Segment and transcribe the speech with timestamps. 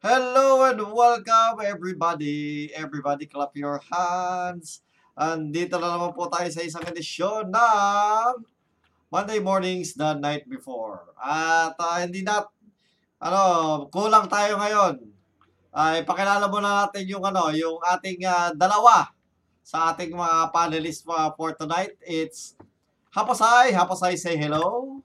[0.00, 2.72] Hello and welcome everybody.
[2.72, 4.80] Everybody clap your hands.
[5.12, 8.32] Andito na naman po tayo sa isang edisyon ng
[9.12, 11.04] Monday mornings the night before.
[11.20, 12.48] At ah, hindi na
[13.20, 13.42] ano,
[13.92, 15.04] kulang tayo ngayon.
[15.68, 19.12] Ay pakilala muna natin yung ano, yung ating ah, dalawa
[19.60, 21.04] sa ating mga panelists
[21.36, 21.92] for tonight.
[22.00, 22.56] It's
[23.12, 25.04] Hapasay, Hapasay say hello.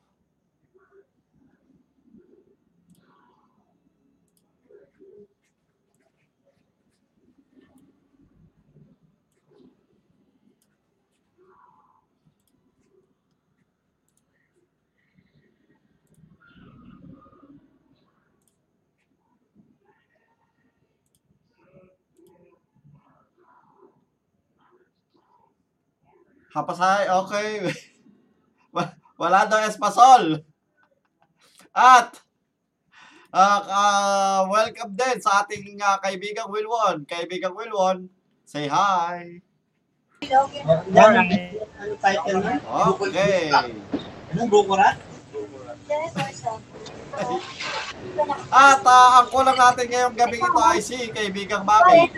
[26.56, 27.50] Hapasay, okay.
[28.76, 30.40] Wa- Wala daw espasol.
[31.76, 32.16] At
[33.36, 37.04] ah ah, welcome din sa ating ah, kaibigang Wilwon.
[37.04, 38.08] Kaibigang Wilwon,
[38.48, 39.44] say hi.
[40.24, 41.12] Niya?
[42.96, 43.52] Okay.
[44.32, 44.96] Anong Bukurat?
[48.48, 52.16] At ah, ang kulang natin ngayong gabi ito ay si kaibigang Maki.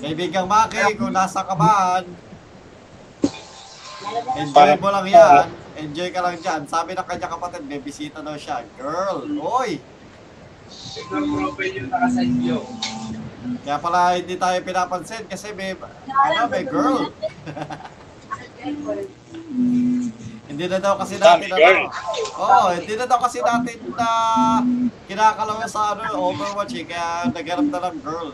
[0.00, 2.08] Kaibigang Maki, kung nasa ka man,
[4.36, 5.44] enjoy mo lang yan.
[5.72, 6.60] Enjoy ka lang dyan.
[6.68, 8.62] Sabi ng kanya kapatid, may bisita daw siya.
[8.76, 9.80] Girl, oy!
[11.12, 12.58] Mo pa yung nakasadyo.
[13.62, 17.10] Kaya pala hindi tayo pinapansin kasi may, ano, may girl.
[20.52, 21.88] Hindi na daw kasi natin ano.
[22.38, 24.08] Oo, hindi na daw kasi natin na
[25.08, 26.84] kinakalawa sa ano, Overwatch eh.
[26.86, 28.30] Kaya naghanap na ng girl.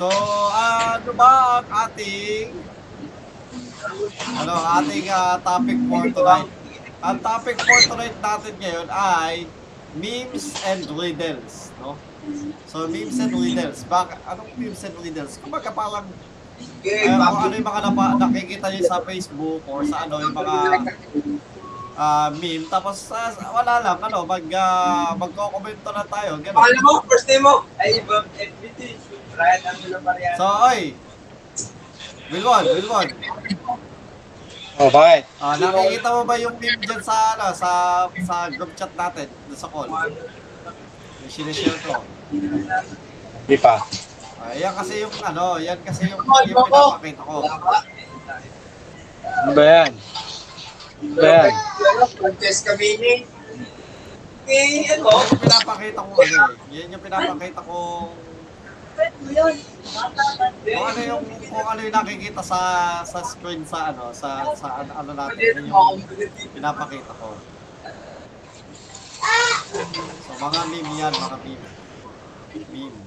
[0.00, 2.56] So, ano ba ang ating
[4.40, 6.48] ano, ating ah, topic for tonight?
[7.04, 9.44] Ang topic for tonight natin ngayon ay
[9.92, 12.00] memes and riddles, no?
[12.64, 13.84] So, memes and riddles.
[13.92, 15.36] Bak anong memes and riddles?
[15.36, 16.08] Kumbaga parang
[16.80, 20.56] eh, kung ano yung mga napa- nakikita niyo sa Facebook or sa ano, yung mga
[22.00, 22.64] ah, meme.
[22.72, 26.40] Tapos, ah, wala lang, ano, mag, uh, magko-commento na tayo.
[26.40, 26.56] Ganun.
[26.56, 27.68] Pangalan mo, first name mo?
[27.76, 29.09] Ay, Bob FBT.
[29.40, 30.36] Brian Angelo Mariano.
[30.36, 30.92] So, oy!
[32.28, 33.08] Wilwon, Wilwon.
[34.76, 35.24] Oh, bakit?
[35.40, 37.70] Ah, nakikita mo ba yung meme dyan sa, ano, sa,
[38.12, 39.88] sa group chat natin, doon sa call?
[39.88, 42.04] Yung sinishare ko.
[43.48, 43.80] Di pa.
[44.40, 47.40] Ah, yan kasi yung, ano, yan kasi yung, yung pinapakita ko.
[47.40, 49.90] Ano ba yan?
[51.00, 51.52] Ano ba yan?
[52.20, 53.24] Francesca Mini.
[54.48, 55.08] Eh, ano?
[55.08, 56.76] Yan yung pinapakita ko, ano eh.
[56.76, 57.76] Yan yung pinapakita ko,
[60.60, 62.60] kung ano yung, kung ano yung nakikita sa,
[63.04, 66.00] sa screen sa, ano, sa, sa, ano, ano natin, yung
[66.54, 67.34] pinapakita ko.
[69.70, 71.68] So, mga meme yan, mga meme.
[72.72, 72.98] Meme.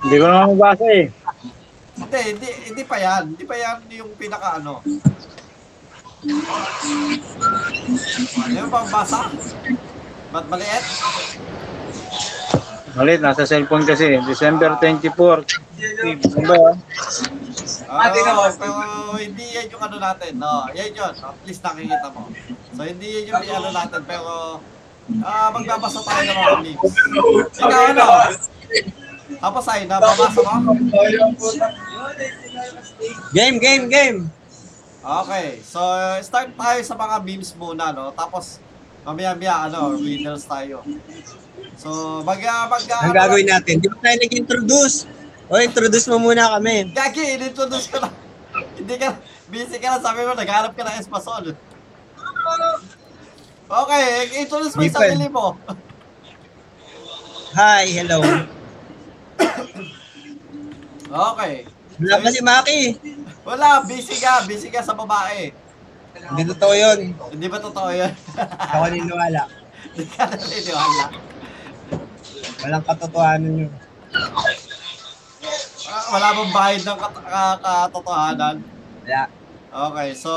[0.00, 1.12] Hindi ko naman mabasa eh.
[2.00, 3.36] Hindi, hindi, hindi pa yan.
[3.36, 4.80] Hindi pa yan yung pinaka ano.
[8.40, 9.28] Ano yung pambasa?
[10.32, 10.84] Ba't maliit?
[12.98, 14.18] Malit, nasa cellphone kasi.
[14.26, 15.46] December 24.
[16.36, 16.74] Ano ba?
[17.90, 18.50] Ah, naman.
[18.58, 18.78] pero
[19.18, 20.32] hindi yan yung ano natin.
[20.38, 21.14] No, yan yun.
[21.14, 22.30] At least nakikita mo.
[22.74, 24.00] So, hindi yan yung ano natin.
[24.06, 24.30] Pero,
[25.22, 26.94] ah, magbabasa tayo ng mga memes.
[27.58, 28.06] Ikaw ano?
[29.40, 30.72] Tapos ay, nababasa mo?
[33.32, 34.18] Game, game, game.
[35.00, 35.80] Okay, so
[36.20, 38.12] start tayo sa mga memes muna, no?
[38.12, 38.60] Tapos
[39.00, 40.84] mamaya-maya, ano, riddles tayo.
[41.80, 45.08] So, mag, uh, mag, Ang gagawin natin, di ba tayo nag-introduce?
[45.48, 46.92] O, introduce mo muna kami.
[46.92, 48.12] Gagi, inintroduce ko na.
[48.76, 49.16] Hindi ka,
[49.48, 51.56] busy ka na, sabi mo, naghanap ka ng espasol.
[53.64, 54.04] Okay,
[54.44, 55.56] introduce mo yung sarili mo.
[57.56, 58.20] Hi, hello.
[61.10, 61.66] Okay.
[61.98, 62.80] Wala pa si Maki.
[63.42, 65.50] Wala, busy ka, busy ka sa babae.
[66.14, 67.18] Hindi totoo yun.
[67.34, 68.14] Hindi ba totoo yan?
[68.38, 69.50] Ako niniwala.
[69.90, 71.29] Hindi ka naniniwala.
[72.60, 73.72] Walang katotohanan yun.
[75.82, 78.56] Ah, Wala bang bahid ng kat- ka- katotohanan?
[79.00, 79.22] Wala.
[79.70, 80.32] Okay, so,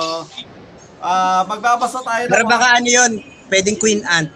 [0.99, 3.11] ah magbabasa tayo Pero mga- baka ano yun,
[3.49, 4.29] pwedeng Queen Ant.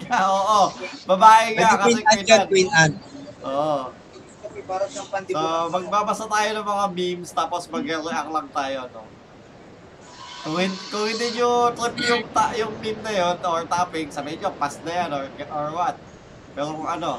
[0.00, 0.60] Yeah, oo.
[1.04, 2.42] Babae nga kasi Queen Ant yun.
[2.46, 2.94] Queen Ant.
[3.42, 3.78] Oo.
[5.28, 9.02] So, magbabasa tayo ng mga memes tapos mag-react lang tayo, no?
[10.46, 10.62] Kung,
[10.94, 14.78] kung hindi nyo trip yung, ta- yung meme na yun or topic, sabihin nyo, pass
[14.86, 15.98] na yan or, or what.
[16.54, 17.18] Pero kung ano,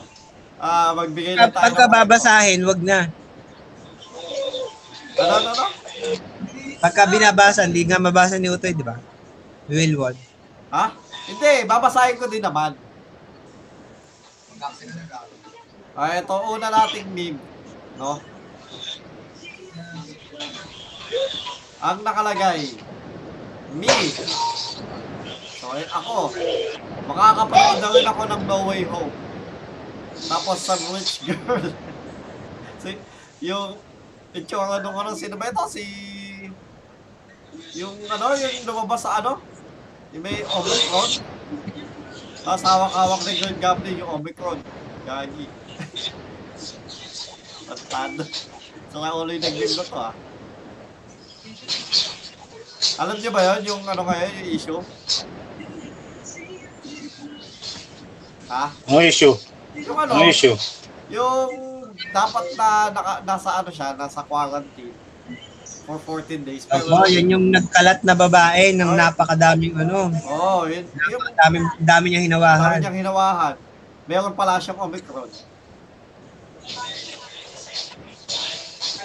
[0.57, 1.63] ah magbigay Pag, tayo.
[1.67, 3.11] pagka babasahin, wag na.
[5.19, 5.65] Ano, ano, ano?
[6.79, 8.95] Pagka binabasa, hindi nga mabasa ni Utoy, di ba?
[9.67, 10.15] Wilwon.
[10.71, 10.95] Ha?
[11.27, 12.79] Hindi, babasahin ko din naman.
[15.97, 17.39] Ay, ito, una nating meme.
[17.99, 18.23] No?
[21.77, 22.71] Ang nakalagay,
[23.77, 23.93] me.
[25.61, 26.33] So, eh, ako,
[27.05, 29.13] makakapanood na rin ako ng No Way Home.
[30.17, 31.69] Tapos sa rich girl.
[32.81, 32.97] si,
[33.45, 33.77] yung,
[34.33, 35.63] itsura nung ano, sino ba ito?
[35.69, 35.85] Si,
[37.77, 39.37] yung ano, yung lumabas sa ano?
[40.13, 41.21] Yung may Omicron.
[42.41, 44.59] Tapos hawak-hawak ni Green Goblin yung Omicron.
[45.05, 45.45] Gagi.
[47.67, 48.23] Patad.
[48.87, 50.15] So kaya uloy nag-game to ah.
[53.01, 53.61] Alam niyo ba yun?
[53.73, 54.81] Yung ano ngayon, yung issue?
[58.47, 58.65] Ha?
[58.69, 59.35] Ano issue?
[59.75, 60.11] Yung ano?
[60.13, 60.57] Ano issue?
[61.09, 61.49] Yung
[62.13, 64.93] dapat na naka, nasa ano siya, nasa quarantine
[65.87, 66.67] for 14 days.
[66.69, 70.83] Oo, yan yung nagkalat na babae ng napakadaming ano, Oo, oh, yun.
[71.09, 72.79] Yung dami, dami niyang dami hinawahan.
[72.83, 73.55] niyang hinawahan.
[74.05, 75.31] Meron pala siyang Omicron.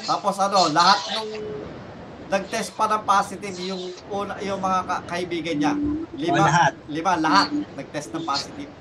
[0.03, 1.31] Tapos ano, lahat nung
[2.33, 5.73] nag-test pa ng positive yung una, yung mga ka- kaibigan niya.
[6.17, 6.73] Lima, O, lahat.
[6.89, 8.73] lima, lahat nag-test ng positive.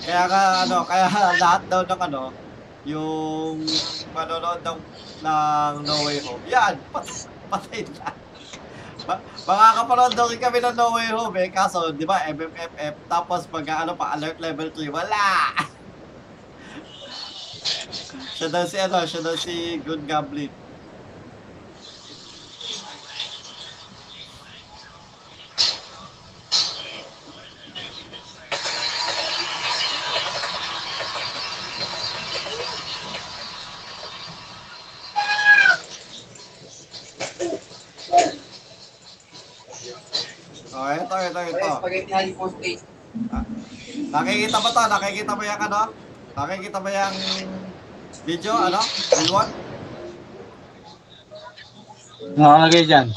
[0.00, 1.06] Kaya nga ano, kaya
[1.42, 2.22] lahat daw ng ano,
[2.86, 3.66] yung
[4.14, 4.78] manonood ng,
[5.20, 6.42] ng No Way Home.
[6.46, 7.06] Yan, pat,
[7.50, 8.14] patay na.
[9.06, 13.50] Ma- Makakapanood daw rin kami ng No Way Home eh, kaso, di ba, MMFF, tapos
[13.50, 15.26] pag ano pa, alert level 3, wala!
[18.36, 20.52] siya daw si ano, siya daw si Good Goblin.
[40.76, 41.68] Oh, ito, ito, ito.
[41.80, 42.82] Spaghetti honey postage.
[44.12, 44.82] Nakikita ba to?
[44.92, 46.05] Nakikita ba yung ano?
[46.36, 47.16] Nakikita ba yung
[48.28, 48.52] video?
[48.52, 48.76] Ano?
[48.84, 49.48] Real
[52.36, 53.08] Nakalagay dyan.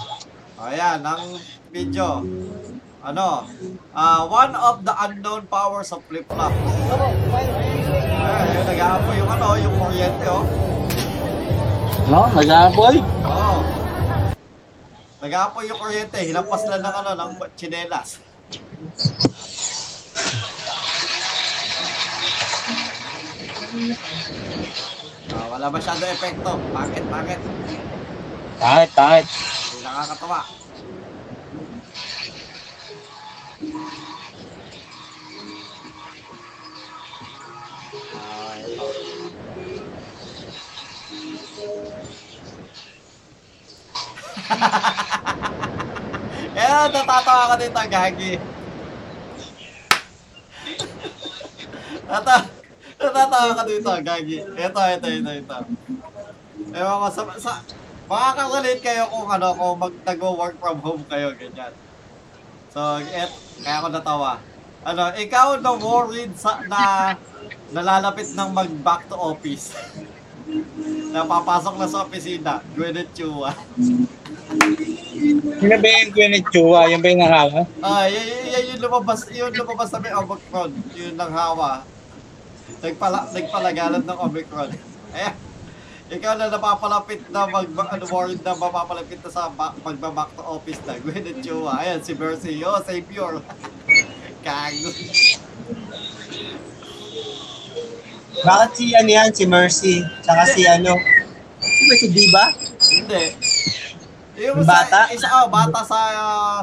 [0.56, 1.36] Ayan, ang
[1.68, 2.24] video.
[3.04, 3.44] Ano?
[3.92, 6.56] Ah, one of the unknown powers of flip-flop.
[8.24, 10.48] Ayan, nag-aapoy yung ano, yung kuryente, oh.
[12.08, 12.24] No?
[12.32, 13.04] Nag-aapoy?
[13.04, 13.60] Oo.
[15.20, 18.24] Nag-aapoy yung kuryente, hinampas lang ng ano, ng chinelas.
[23.80, 26.60] Ah, wala masyado epekto.
[26.76, 27.04] Bakit?
[27.08, 27.40] Bakit?
[28.60, 29.24] Kahit, kahit.
[29.24, 30.44] Hindi nakakatawa.
[38.20, 38.84] Ah, ito.
[46.60, 48.36] Eh, natatawa ka dito, Gagi.
[52.10, 52.59] Nata
[53.00, 54.38] natatawa ka dito, Gagi.
[54.44, 55.58] Ito, ito, ito, ito.
[56.76, 57.52] Ewan ko, sa, sa,
[58.12, 61.74] makaka-relate kayo kung ano, kung mag nag-work from home kayo, ganyan.
[62.70, 63.32] So, et,
[63.64, 64.32] kaya ako natawa.
[64.84, 67.16] Ano, ikaw na worried sa, na
[67.72, 69.74] nalalapit ng mag back to office.
[71.14, 73.54] na papasok na sa opisina, Gwyneth Chua.
[75.60, 76.90] Sino ba yung Gwyneth Chua?
[76.90, 77.62] Yung ba yung nahala?
[77.82, 81.86] Ah, y- y- y- yung lumabas, yung lumabas na may Omicron, yun ng hawa.
[82.80, 84.70] Nagpala, nagpalagalan ng Omicron.
[85.18, 85.32] Eh,
[86.10, 90.82] ikaw na napapalapit na mag, ano, worried na mapapalapit na sa ba, magba-back to office
[90.86, 90.98] na.
[90.98, 93.42] Gwyneth Chua, ayan, si Mercy, yo, savior.
[94.42, 94.90] Kago.
[98.40, 100.96] Bakit si ano yan, si Mercy, tsaka si ano,
[101.60, 102.46] si ba si Diva?
[102.88, 103.24] Hindi.
[104.40, 105.00] Yung Yung sa, bata?
[105.12, 106.00] isa, oh, bata sa,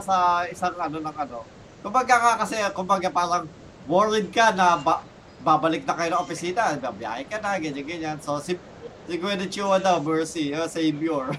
[0.01, 0.17] sa
[0.49, 1.45] isang ano ng ano.
[1.85, 3.45] Kumbaga nga kasi, kumbaga parang
[3.85, 5.05] worried ka na ba,
[5.47, 8.19] babalik na kayo ng opisina, babiyahe ka na, ganyan, ganyan.
[8.19, 8.59] So, si,
[9.07, 11.31] si Gwyneth Chua daw, Mercy, oh, savior.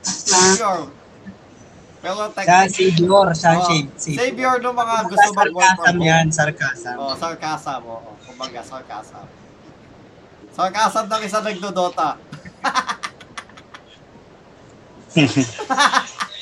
[0.00, 0.88] savior.
[2.00, 3.64] Pero technically, Savior, siya, Oh,
[3.96, 4.16] Savior.
[4.20, 6.04] savior ng mga gusto mag-work from home.
[6.04, 6.96] yan, sarcasm.
[6.96, 8.12] Oh, sarcasm, oo.
[8.24, 9.24] Kumbaga, sarcasm.
[10.52, 12.20] Sarcasm ng isa nagdodota.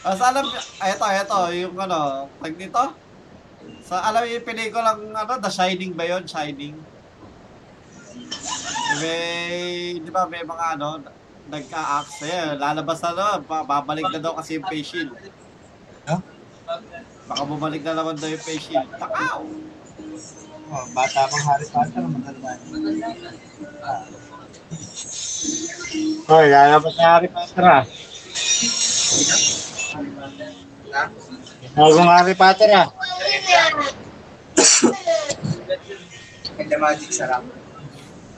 [0.00, 0.48] Ah, sa alam,
[0.80, 2.84] ay, ito, ito, yung ano, tag dito?
[3.84, 6.24] Sa, alam yung pelikulang, ano, The Shining ba yun?
[6.24, 6.72] Shining?
[9.04, 11.04] May, di ba, may mga, ano,
[11.52, 15.12] nagka-axe, eh, lalabas na, ba- babalik na daw kasi yung face shield.
[17.28, 18.88] Baka bumalik na naman daw yung face shield.
[18.96, 19.44] Takaw!
[20.70, 22.52] Oh, bata pang Harry Potter, matanda.
[26.24, 27.84] Hoy, lalabas na Harry Potter ah.
[31.76, 32.88] Bagong Harry Potter ah.
[36.60, 37.44] Kaya magic sarap.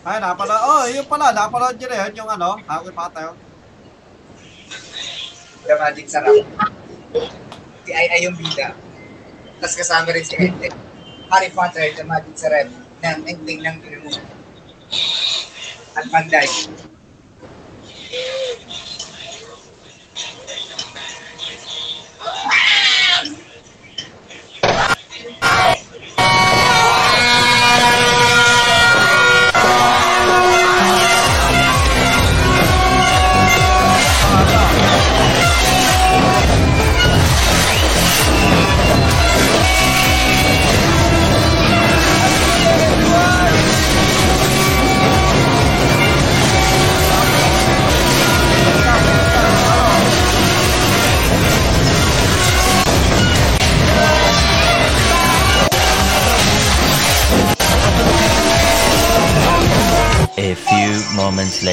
[0.02, 0.62] Ay, napanood.
[0.66, 1.30] Oh, yun pala.
[1.30, 3.38] Napanood nyo na yun, yung ano, Harry Potter.
[5.62, 6.42] The Magic Sarap.
[7.86, 8.74] Si Ay Ay yung bida.
[9.62, 10.74] Tapos kasama rin si Ente.
[11.30, 12.66] Harry Potter, The Magic Sarap.
[13.02, 14.10] Ng ending ng film.
[15.94, 16.50] At Panday.
[23.22, 23.24] A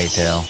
[0.10, 0.42] later.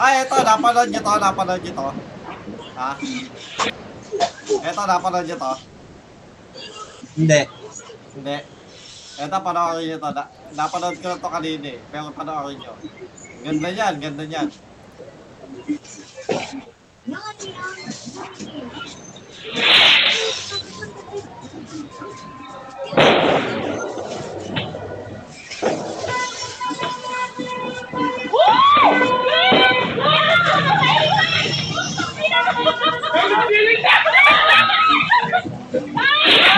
[0.00, 0.36] Ay, ito.
[0.42, 1.12] Napanood nyo to.
[1.20, 1.88] Napanood nyo to.
[2.80, 2.90] Ha?
[4.64, 5.52] Ito, napanood nyo to.
[7.14, 7.40] Hindi.
[8.16, 8.36] Hindi.
[9.20, 10.08] Ito, panoorin nyo to.
[10.16, 10.24] Na,
[10.56, 11.78] napanood ko na to kanina eh.
[11.92, 12.72] Pero panoorin nyo.
[13.44, 14.48] Ganda yan, ganda yan.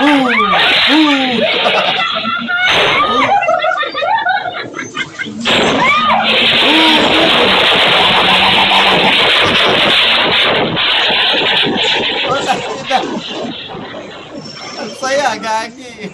[0.02, 1.82] Oh, nakita.
[14.82, 16.12] Ang saya, gagi.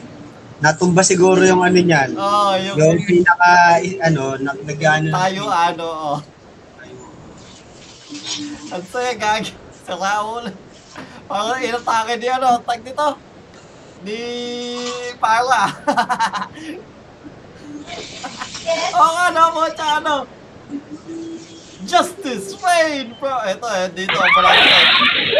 [0.62, 2.14] Natumba siguro yung ano niyan.
[2.14, 6.18] Oh, yung, Yung pinaka, ano, nag, nag ano, tayo ano, oh.
[8.70, 9.50] Ang saya, gagi.
[9.82, 10.52] Sa Raul.
[11.26, 13.08] Parang inatake ni ano, tag nito.
[14.06, 14.18] Ni
[15.18, 15.66] Pala.
[18.94, 20.16] Oo nga, no, mo, tsaka ano.
[21.88, 23.32] Justice Wayne bro.
[23.40, 24.86] Ito eh, dito, malaki eh.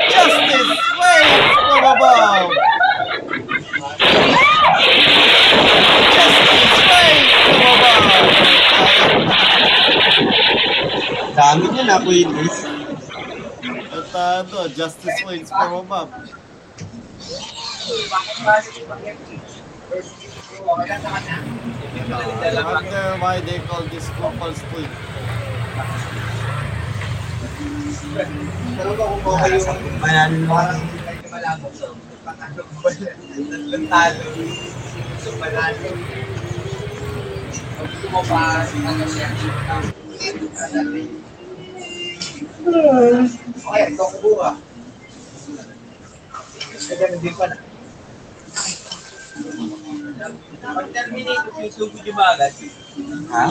[0.08, 2.48] Justice Wayne from above.
[6.08, 8.28] Justice Wayne from above.
[11.36, 12.32] dami niya na po yun.
[12.32, 12.48] eh.
[13.92, 14.10] At
[14.42, 16.10] ano, Justice Wayne from above.
[22.06, 24.88] I wonder why they call this couple street.
[29.98, 30.78] Manalo naman.
[43.68, 44.50] Okay, ito ko buka.
[46.88, 47.67] Kaya hindi pa na.
[49.38, 52.52] Pag terminate, yung sugod yung agad.
[53.30, 53.45] Ha?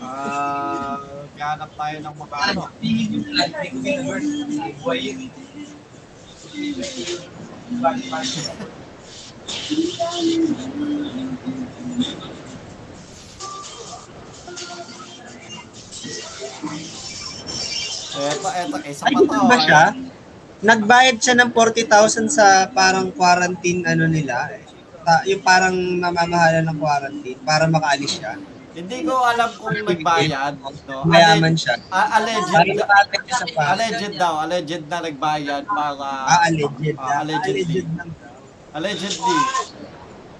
[0.00, 2.62] Ah, ganap tayo ng magkano.
[18.16, 19.44] Eto, eto, isa Ay, pa to.
[19.44, 19.82] ba siya?
[19.90, 20.12] eh.
[20.64, 24.48] Nagbayad siya ng 40,000 sa parang quarantine ano nila.
[25.04, 28.32] Ta- yung parang namamahala ng quarantine para makaalis siya.
[28.72, 30.56] Hindi ko alam kung nagbayad.
[30.58, 31.04] No?
[31.04, 31.76] Mayaman siya.
[31.92, 36.96] A- alleged, siya sa alleged daw, alleged na nagbayad para Ah, alleged.
[36.96, 37.84] Ah, allegedly.
[37.84, 38.10] alleged lang.
[38.72, 39.38] allegedly.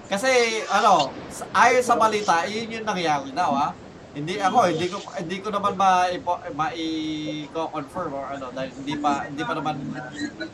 [0.05, 0.29] Kasi
[0.67, 1.09] ano,
[1.51, 3.69] ayon sa balita, yun yung nangyari daw ha.
[4.15, 6.07] Hindi ako, hindi ko hindi ko naman ma
[6.55, 9.75] mai-confirm or ano dahil hindi pa hindi pa naman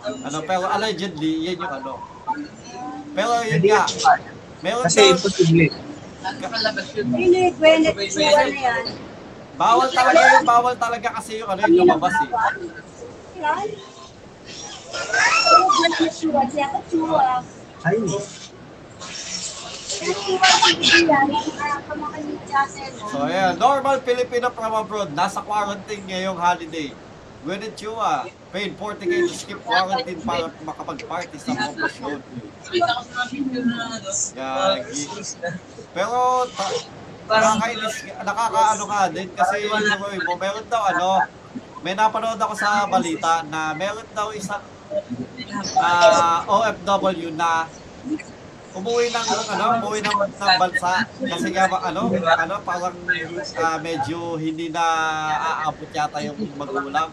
[0.01, 2.01] ano pero allegedly yun yung ano.
[3.13, 3.85] Pero yun Hindi nga,
[4.65, 5.69] meron Kasi imposible.
[7.05, 7.53] Hindi,
[8.09, 8.85] si ano yan.
[9.61, 12.29] Bawal talaga yun, bawal talaga kasi yung ano yung lumabas eh.
[17.81, 17.97] Ay,
[23.11, 26.89] So ayan, normal Filipino from abroad, nasa quarantine ngayong holiday.
[27.41, 32.21] Gwyneth Chua, paid 40k to skip quarantine para makapag-party sa promotion.
[34.37, 35.03] Gagi.
[35.93, 36.17] Pero,
[37.25, 39.85] nakakainis, nakakaano ka din kasi yung
[40.25, 41.25] mo, meron daw ano,
[41.81, 44.61] may napanood ako sa balita na meron daw isang
[45.81, 47.65] ah, OFW na
[48.71, 52.95] umuwi ng ano, umuwi ng, ng bansa kasi nga ba, ano, ano parang
[53.59, 54.83] ah, medyo hindi na
[55.35, 57.11] aabot yata yung magulang.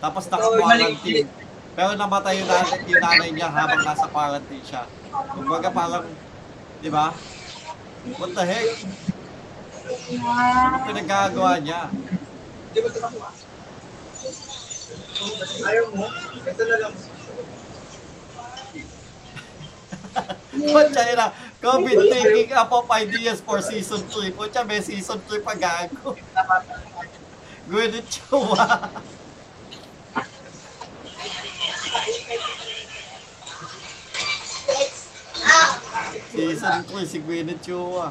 [0.00, 1.28] Tapos naka-quarantine.
[1.76, 4.82] Pero namatay yung nanay, yung nanay niya habang nasa quarantine siya.
[5.36, 6.06] Kumbaga parang,
[6.80, 7.12] di ba?
[8.16, 8.68] What the heck?
[10.16, 11.92] Ano pinagagawa niya?
[15.60, 16.06] ayaw mo?
[16.40, 16.94] Ito na lang.
[20.50, 21.30] Pucha yun na,
[21.62, 24.34] COVID taking up of ideas for season 3.
[24.34, 26.18] Pucha, may season 3 pa gago.
[27.70, 28.90] Gwyneth Chua.
[36.34, 38.10] season 3 si Gwyneth Chua.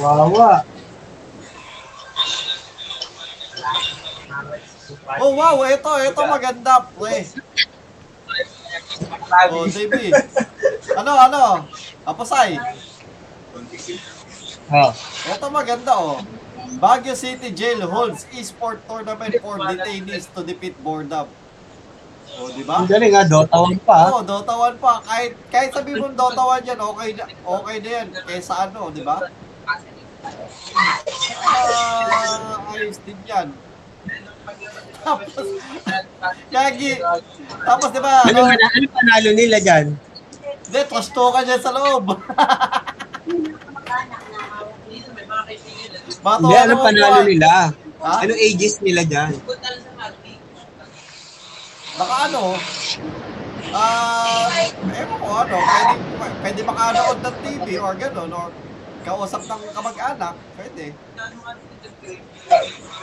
[0.00, 0.64] Wawa.
[5.20, 7.24] Oh wow, ito, ito maganda, pre.
[9.50, 10.12] Oh, JB.
[10.96, 11.42] Ano, ano?
[12.04, 12.60] Apasay.
[14.68, 14.90] Oh.
[15.28, 16.20] Ito maganda, oh.
[16.80, 21.28] Baguio City Jail holds e-sport tournament for detainees to defeat boredom.
[22.34, 22.82] Oh, di ba?
[22.82, 24.10] Ang galing nga, Dota 1 pa.
[24.10, 24.98] Oo, Dota 1 pa.
[25.06, 28.06] Kahit, kahit sabi mo Dota 1 yan, okay na, okay na yan.
[28.26, 29.22] Kaysa ano, di ba?
[30.74, 30.98] Ah,
[32.74, 33.54] ayos din yan.
[35.04, 35.44] Tapos,
[36.48, 36.96] Yagi,
[37.60, 39.86] tapos di ba, Ano, ano, ano, ano panalo nila dyan?
[40.64, 42.08] hindi, talk ka dyan sa loob.
[46.24, 47.68] Bato, Hindi, ano panalo nila?
[48.00, 48.24] Ha?
[48.24, 49.32] Ano ages nila dyan?
[51.94, 52.58] Baka ano,
[53.70, 55.94] ah, ewan ko ano, pwede,
[56.42, 58.48] pwede makanood ng TV or gano'n, or
[59.04, 60.84] kausap ng kamag-anak, pwede.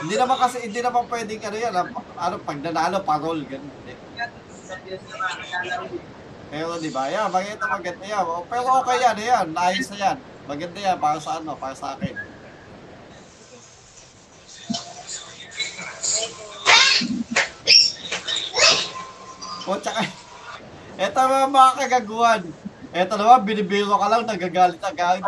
[0.02, 1.86] Hindi naman kasi, hindi naman pwedeng ano yan, ah,
[2.18, 3.38] ano, pag nanalo, parol.
[3.46, 3.94] Hindi.
[6.52, 8.24] Pero di ba, yan, maganda maganda yan.
[8.26, 10.16] O, Pero okay yan, yan, ayos na yan.
[10.50, 12.14] Maganda yan, para sa ano, para sa akin.
[19.62, 20.02] O, tsaka,
[20.98, 22.42] eto mga mga kagaguhan.
[22.92, 25.22] Eto naman, binibiro ka lang, nagagalit agad.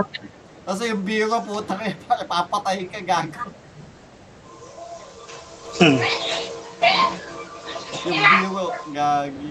[0.65, 1.93] Kasi yung biro, putang eh,
[2.25, 3.53] papatayin ka gago.
[8.09, 8.65] yung biro,
[8.97, 9.51] gagi.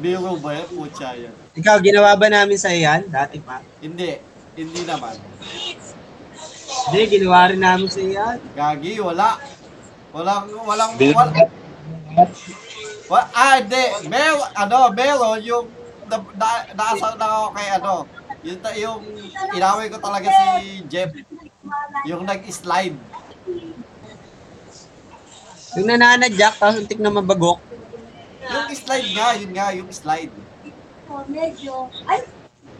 [0.00, 0.68] Biro ba yan?
[0.70, 1.34] Putya yan.
[1.58, 3.10] Ikaw, ginawa ba namin sa yan?
[3.10, 3.58] Dati pa.
[3.82, 4.16] Hindi.
[4.54, 5.18] Hindi naman.
[6.88, 8.38] Hindi, ginawa rin namin sa yan.
[8.54, 9.36] Gagi, wala.
[10.14, 11.24] Walang, walang, wala.
[13.10, 13.84] Wa, ah, hindi.
[14.06, 15.66] Meron, ano, meron yung
[16.10, 17.94] na, na, naasal na ako kay ano.
[18.40, 19.04] Yung, ta- yung
[19.52, 21.12] inaway ko talaga si Jeff.
[22.08, 22.96] Yung nag-slide.
[25.76, 27.60] Yung nananadyak, tapos untik na mabagok.
[28.40, 30.32] Yung slide nga, yun nga, yung slide.
[31.10, 31.86] Oh, medyo.
[32.08, 32.24] Ay,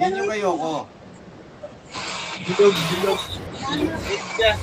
[0.00, 0.88] Yun yung ayoko.
[2.40, 3.20] Bilog, bilog.
[4.40, 4.56] Eh,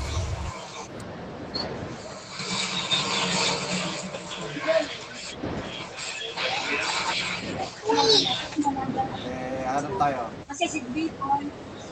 [9.67, 10.21] ano tayo?
[10.47, 11.43] kasi si Bicol,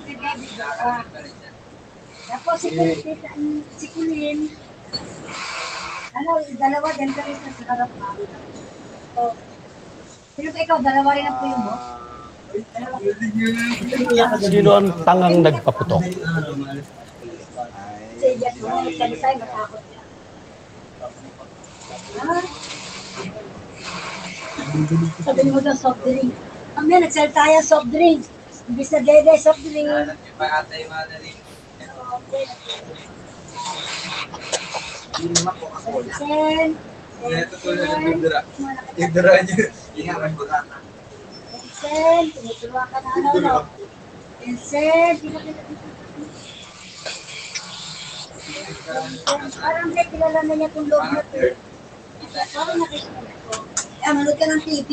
[0.07, 1.03] si Baby Dora.
[2.25, 3.19] Tapos si Kulin,
[3.75, 4.39] si Kulin.
[6.15, 8.29] Ano, dalawa din ka rin sa harap namin.
[9.19, 9.35] Oh.
[10.35, 11.75] Sino pa ikaw, dalawa rin ang puyo mo?
[14.39, 16.03] Sino ang tangang nagpaputok?
[18.15, 20.01] Si Jeff mo, nagkalisay, matakot niya.
[22.15, 22.45] Ah.
[25.27, 26.31] Sabi mo daw soft drink.
[26.75, 28.21] Kami, nagsalita yan soft drink.
[28.67, 29.87] Imbis na dede, soft drink.
[36.19, 36.69] Sen.
[41.75, 43.57] Sen, tinuturuan ka na ano, no?
[44.59, 45.15] Sen,
[49.55, 51.57] Parang may kilala na niya kung loob na to.
[52.53, 53.53] Parang nakikita ko.
[54.05, 54.89] Eh, manood ka ng TV.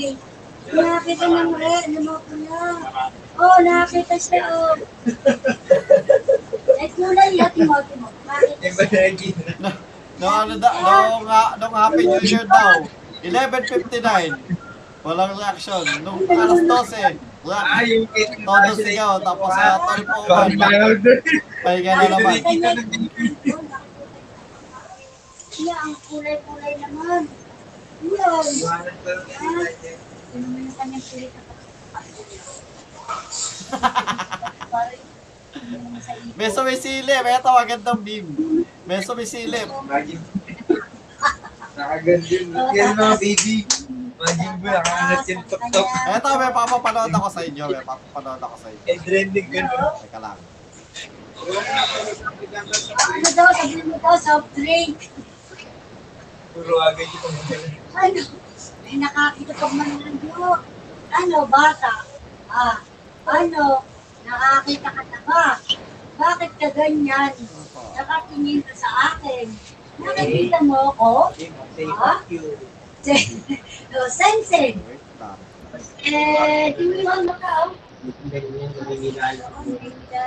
[0.70, 1.50] Nakakita ng
[1.98, 2.58] lumako na.
[3.34, 4.78] Oh, nakakita siya, oh.
[6.78, 8.08] Ay, kulay yun, Timothy mo.
[8.22, 9.34] Bakit?
[10.22, 12.86] No, ano da, nung, ah, nung Happy New Year daw,
[13.26, 15.02] 11.59.
[15.02, 15.82] Walang reaction.
[16.06, 17.66] Nung alas 12, react.
[17.74, 21.02] Ah, yung kita Todo sigaw, tapos sa 12.01,
[21.66, 22.38] pahinga na naman.
[25.52, 27.22] Iya, ang kulay-kulay naman.
[28.02, 28.46] Yan.
[30.32, 31.42] Ko lang yung kanyang pilit na
[36.32, 37.22] Meso may silip.
[37.22, 38.00] Ito, magandang.
[38.88, 39.68] Meso may silip.
[39.68, 40.22] Imagine.
[41.76, 42.48] Nakaganda yun.
[42.72, 43.56] Yan mga baby.
[44.22, 45.88] Imagine mo, nakahanap yung tok-tok.
[45.88, 47.64] Ito, may papapanood ako sa inyo.
[47.68, 48.82] May papapanood ako sa inyo.
[48.88, 49.92] Eh, trending gano'n.
[50.00, 50.38] Teka lang.
[53.02, 55.10] Ano daw, sabi mo daw, soft drink.
[56.52, 57.24] Puro agad yung
[57.96, 58.20] Ano?
[58.92, 60.60] May nakakita pag manunod.
[61.16, 62.04] Ano, bata?
[62.52, 62.76] Ah,
[63.24, 63.88] ano?
[64.20, 65.56] Nakakita ka na ba?
[66.20, 67.32] Bakit ka ganyan?
[67.96, 69.48] Nakatingin ka sa akin.
[69.96, 71.32] Nakikita mo ako?
[72.04, 72.20] Ah?
[72.28, 72.60] you.
[73.96, 74.76] no, sensing.
[74.84, 75.40] Wait lang.
[76.04, 77.72] Eh, tiniwan mo ka, oh.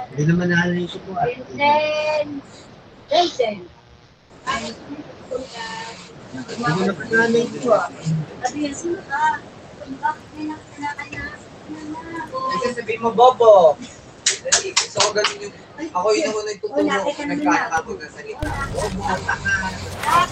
[0.10, 1.14] Hindi naman naalala ko po.
[1.22, 2.42] Vincent.
[3.14, 3.62] Vincent.
[4.50, 4.74] Ay,
[7.26, 9.22] Sabi niya, sino ka?
[9.86, 11.24] Bakit may nakakanakan na?
[12.54, 13.74] Kasi sabihin mo, Bobo.
[14.26, 15.54] Dali, gusto ko ganun yung...
[15.76, 16.86] Ako yung ako nagtuturo.
[16.86, 18.46] Nagkakako ng salita.
[18.70, 19.56] Bobo, tanga.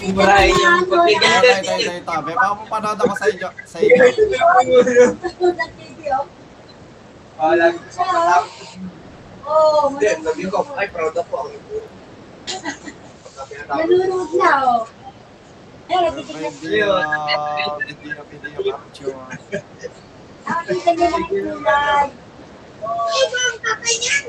[0.04, 1.34] Murahin yung Ito, pagkigil.
[1.34, 2.14] ito, ito, ito.
[2.22, 3.48] May papapanood ako sa inyo.
[3.66, 4.02] Sa inyo.
[7.34, 8.78] Oh, Ah, lagi ko matapos.
[9.44, 11.50] Oh, Hindi, sabi ko, ay, proud ako.
[13.34, 13.78] Ang.
[13.90, 14.86] Nalunod na, oh.
[15.84, 16.96] Eh, natitignan Hindi na,
[17.82, 19.18] hindi na video capture.
[20.44, 22.06] Nakakita niya ng kulay.
[22.84, 23.10] Oh.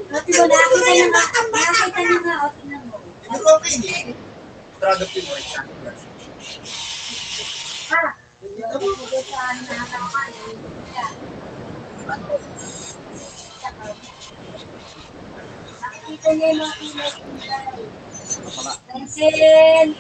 [0.09, 1.23] Dati mo nakakita niya nga.
[1.53, 2.35] Nakakita niya nga.
[2.41, 2.97] O, tingnan mo.
[3.55, 4.15] Okay.
[4.81, 5.43] Proud of you, boy.
[7.85, 8.01] Ha?
[8.41, 9.71] Dito sa ano.
[10.91, 11.13] Yan.
[15.79, 18.04] Nakikita niya yung mga kulay
[18.35, 19.95] eh.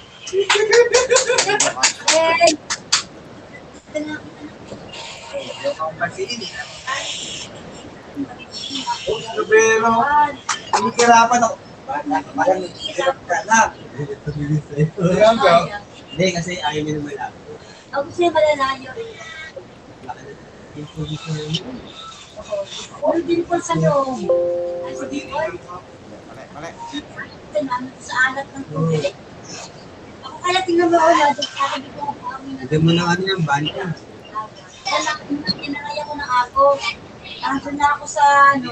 [9.05, 9.91] Oh, pero,
[10.75, 11.55] hindi kirapan ako.
[11.85, 13.59] Parang hirap ka na.
[16.11, 17.33] Hindi, kasi ayaw niya naman lang.
[17.93, 18.89] Ako yung malalayo.
[22.99, 24.27] All din po sa loob.
[24.99, 25.59] Mali, mali.
[27.63, 29.15] Na, ano, sa alat ng tubig.
[30.25, 31.31] Ako kaya tingnan mo sa
[31.79, 32.61] dito ako kami na.
[32.67, 33.85] Hindi mo na ano yung banta.
[34.85, 35.17] Anak,
[35.55, 36.63] kinakaya ko ng ako.
[37.39, 38.69] Nandun na ako sa ano.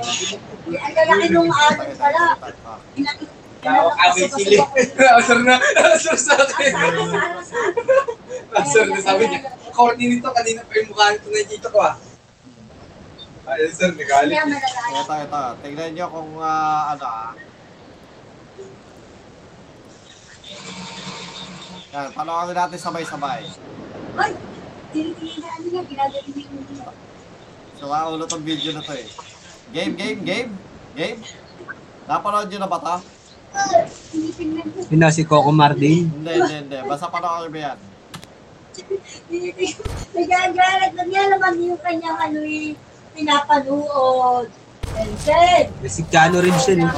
[0.67, 2.23] Ang lalaki nung alat pala.
[3.63, 4.57] Kami sili.
[5.17, 5.55] Asar na.
[5.95, 6.73] Asar sa akin.
[8.51, 9.39] Asar na sabi niya.
[9.71, 11.95] Corny nito, kanina pa yung mukha nito na dito ko ah.
[13.43, 14.39] Ay, sir, nagalit.
[14.39, 15.03] Kaya.
[15.03, 15.41] Ito, ito.
[15.63, 17.31] Tingnan nyo kung ah, ano ah.
[21.93, 23.45] Yan, panoorin natin sabay-sabay.
[24.17, 24.33] Ay!
[24.89, 26.89] Tinitingnan niya, ginagalinig niya.
[27.77, 29.05] So, ulo tong video na to eh.
[29.69, 30.49] Game, game, game?
[30.97, 31.21] Game?
[32.09, 32.95] Napanood nyo na ba ko.
[34.89, 36.09] Yun na si Coco Mardin.
[36.09, 36.77] Hindi, hindi, hindi.
[36.81, 37.77] Basta panoorin mo yan.
[40.17, 42.73] Nagagalat na niya naman yung kanyang ano eh,
[43.13, 44.49] pinapanood.
[44.97, 45.69] Vincent!
[45.85, 46.89] Mexicano rin siya.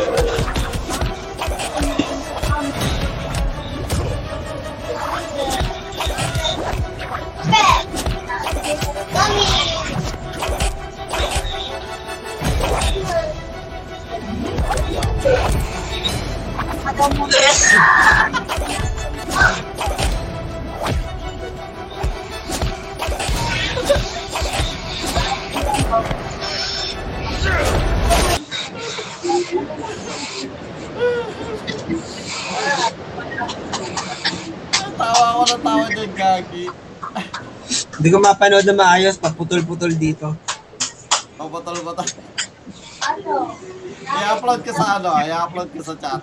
[0.00, 0.40] No?
[19.32, 19.99] Oo.
[34.94, 36.64] Tawa ako ng tawa dyan, Gagi.
[37.98, 40.38] Hindi ko mapanood na maayos pag putol-putol dito.
[41.34, 42.06] Papatol-patol.
[43.10, 43.58] Ano?
[44.06, 46.22] I-upload ka sa ano, i-upload ka sa chat.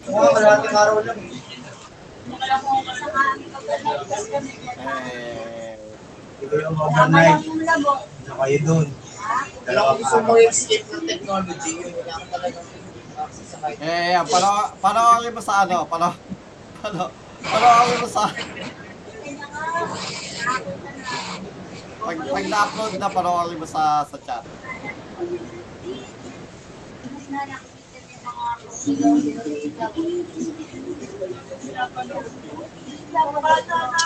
[0.00, 0.20] binabagyan.
[0.20, 1.18] Mga kalating araw lang.
[1.18, 1.38] eh.
[5.10, 5.76] Eh,
[6.40, 7.44] Ito yung Tama overnight.
[7.44, 7.90] lang.
[8.20, 8.88] Ito kayo dun.
[9.60, 12.66] Kung gusto mo escape ng technology, yun ka talagang
[13.78, 14.24] eh, yan.
[14.24, 15.84] Pano, panoorin mo sa ano?
[15.84, 16.16] Pano,
[16.80, 17.12] pano,
[17.44, 18.32] panoorin mo sa...
[22.00, 24.40] Pag, pag na-upload na, panoorin mo sa, sa chat.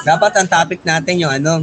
[0.04, 1.62] Dapat ang topic natin yung ano,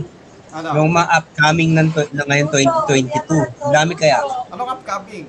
[0.52, 0.68] Ano?
[0.80, 2.48] yung mga upcoming ng, ng ngayon
[2.88, 3.72] 2022.
[3.72, 4.24] Dami kaya.
[4.52, 5.28] Anong upcoming?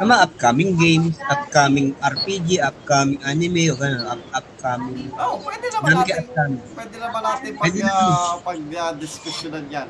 [0.00, 5.12] Yung mga upcoming games, upcoming RPG, upcoming anime, o gano'n, up, upcoming.
[5.16, 6.60] Oh, pwede naman Dami natin, upcoming.
[6.72, 9.88] pwede naman natin pag, Pwede uh, pag uh, diskusyonan yan.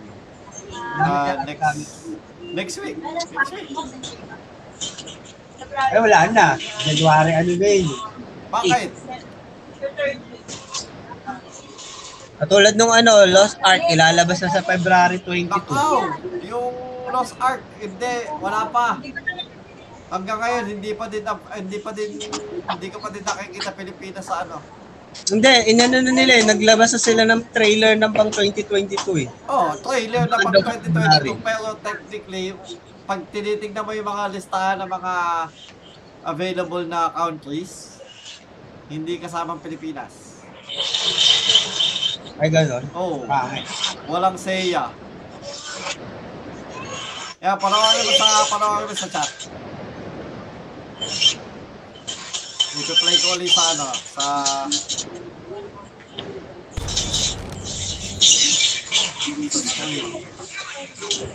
[0.70, 1.70] Uh, next,
[2.50, 2.98] next week.
[2.98, 3.70] Next week.
[5.90, 6.46] Eh wala na.
[6.86, 7.88] January ano na yun.
[8.50, 8.90] Bakit?
[12.40, 15.52] Katulad nung ano, Lost Ark, ilalabas na sa February 22.
[15.52, 15.96] Nakaw!
[16.48, 16.72] Yung
[17.12, 18.96] Lost Ark, hindi, wala pa.
[20.10, 21.22] Hanggang ngayon, hindi pa din,
[21.54, 22.16] hindi pa din,
[22.64, 24.56] hindi ko pa din nakikita Pilipinas sa ano.
[25.28, 29.28] Hindi, inano na nila eh, naglabas na sila ng trailer ng pang 2022 eh.
[29.44, 31.34] Oh, trailer pag February.
[31.36, 32.56] 2022, pero technically,
[33.10, 35.14] pag tinitignan mo yung mga listahan ng mga
[36.30, 37.98] available na countries,
[38.86, 40.46] hindi kasamang Pilipinas.
[42.38, 42.86] Ay gano'n.
[42.94, 43.66] Oh, Pangit.
[44.06, 44.94] walang seya.
[47.42, 49.30] Yan, panoorin mo sa, panoorin mo sa chat.
[52.78, 54.26] Ito-play ko ulit sa ano, sa...
[59.50, 60.39] sa
[60.86, 61.30] screen.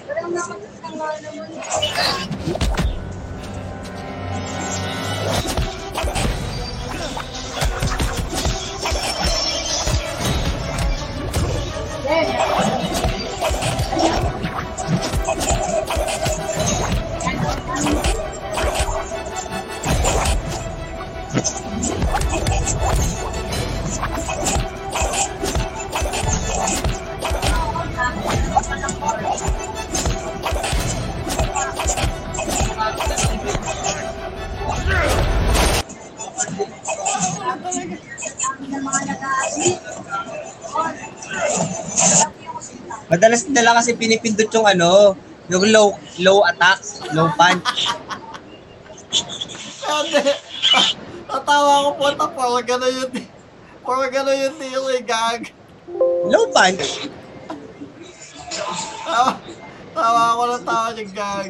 [43.05, 45.13] Madalas nila kasi pinipindot yung ano,
[45.47, 46.81] yung low low attack,
[47.13, 47.93] low punch.
[51.29, 52.25] Natawa ko po ito.
[52.33, 53.11] Puro gano'n yun.
[53.85, 55.41] Puro gano'n yung deal eh, gag.
[56.31, 57.05] Low punch.
[59.05, 59.31] Tawa,
[59.93, 61.49] tawa ko ng tawa yung gag.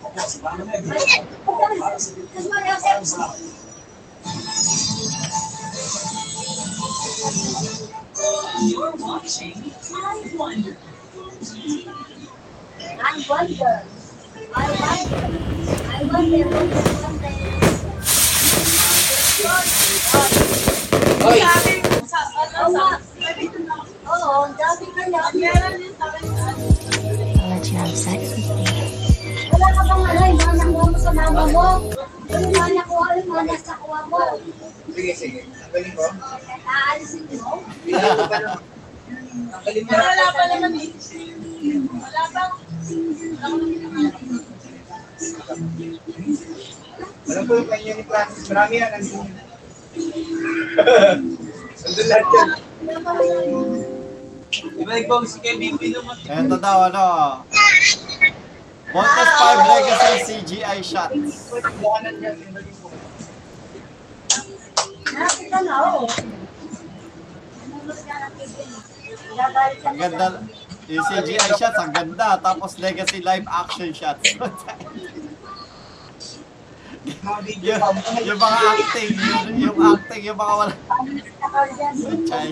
[0.00, 0.10] I
[10.38, 10.76] wonder.
[13.00, 13.82] I wonder.
[15.88, 16.46] I wonder.
[21.28, 21.42] Oy!
[24.08, 25.20] Oo, ang dami kaya.
[27.38, 28.27] I'll let you have sex with me.
[29.58, 31.66] Wala ka bang ano, yung mga nakuha mo sa mama mo?
[32.30, 34.22] Yung mga nakuha, yung mga nasa kuha mo.
[34.94, 35.40] Sige, sige.
[35.50, 36.04] Ang galing ko.
[36.62, 37.36] Aalisin mo?
[37.42, 37.58] Ko.
[39.50, 39.90] Ang galing mo.
[39.98, 40.90] Wala pa naman eh.
[41.90, 42.42] Wala pa.
[47.28, 48.46] Alam ko yung kanya ni Francis.
[48.46, 48.90] Marami yan.
[49.02, 49.26] Yun.
[51.82, 52.48] Nandun lahat yan.
[54.48, 56.14] Diba ikaw si kay Bibi naman.
[56.24, 57.06] Eto daw, ano.
[58.94, 61.52] Montes 5 Legacy CGI shots.
[69.36, 70.26] Nagalit Ang ganda.
[70.88, 72.40] Yung CGI shots, ang ganda.
[72.40, 74.24] Tapos legacy live action shots.
[77.08, 77.82] Yung,
[78.24, 80.74] yung mga acting, yung, yung acting, yung mga wala.
[82.28, 82.48] Chay.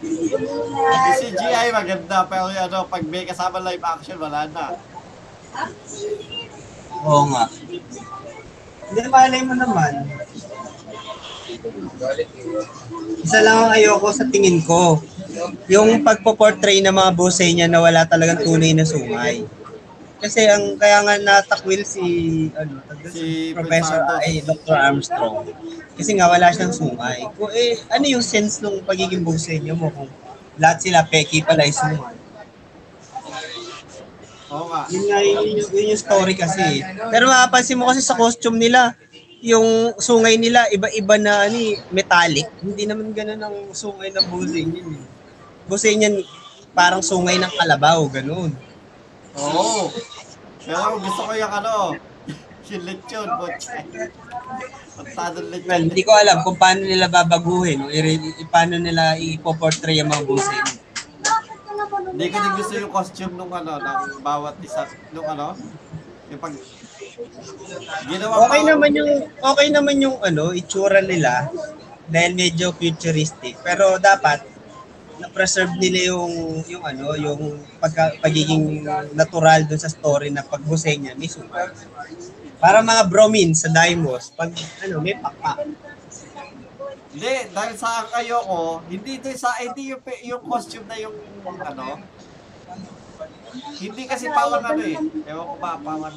[0.00, 0.34] Hindi
[0.78, 4.76] Yung CGI maganda, pero yung ano, pag may kasama live action, wala na.
[7.04, 7.44] Oo nga.
[8.88, 9.92] Hindi, malay mo naman.
[13.24, 15.00] Isa lang ang ayoko sa tingin ko.
[15.68, 19.44] Yung pagpo-portray ng mga bosay niya na wala talagang tunay na sungay.
[20.18, 22.02] Kasi ang kaya nga natakwil si
[22.58, 24.74] ano, Si Professor ay Dr.
[24.74, 25.46] Armstrong.
[25.94, 27.22] Kasi nga wala siyang sungay.
[27.38, 30.10] Kung eh ano yung sense ng pagiging bosay niya mo kung
[30.58, 32.18] lahat sila peki pala ay sungay.
[34.48, 34.80] Oo nga.
[34.90, 36.82] Yun nga yun, yung- yun yung story kasi.
[37.14, 38.98] Pero mapapansin mo kasi sa costume nila,
[39.38, 42.50] yung sungay nila iba-iba na ani metallic.
[42.58, 44.98] Hindi naman ganoon ang sungay ng busay niyan.
[44.98, 45.04] Eh.
[45.70, 46.26] Busay niyan
[46.74, 48.50] parang sungay ng kalabaw, ganoon.
[49.38, 49.90] Oo.
[50.60, 51.74] Pero gusto ko yung ano,
[52.68, 53.28] yung lechon.
[54.98, 55.80] Pantadong Well, lechon.
[55.88, 58.18] hindi ko alam kung paano nila babaguhin o i-
[58.50, 60.58] paano nila ipoportray ang mga busay.
[62.08, 64.82] Hindi ko din gusto yung costume nung ano, ng bawat isa,
[65.14, 65.54] nung ano,
[66.28, 66.52] yung pag,
[68.04, 71.46] ginawa Okay pa- naman yung okay naman yung ano, itsura nila
[72.06, 73.54] dahil medyo futuristic.
[73.62, 74.42] Pero dapat
[75.18, 77.40] na-preserve nila yung yung ano, yung
[77.78, 81.74] pagka, pagiging natural dun sa story na pagbusay niya may super.
[82.58, 84.50] Para mga bromin sa Daimos, pag
[84.82, 85.62] ano, may pakpak.
[87.08, 91.14] Hindi, dahil sa ayoko, hindi ito sa, hindi yung, yung costume na yung,
[91.46, 92.02] ano,
[93.78, 94.98] hindi kasi pawang ano eh.
[95.26, 96.14] Ewan ko ba, pawang.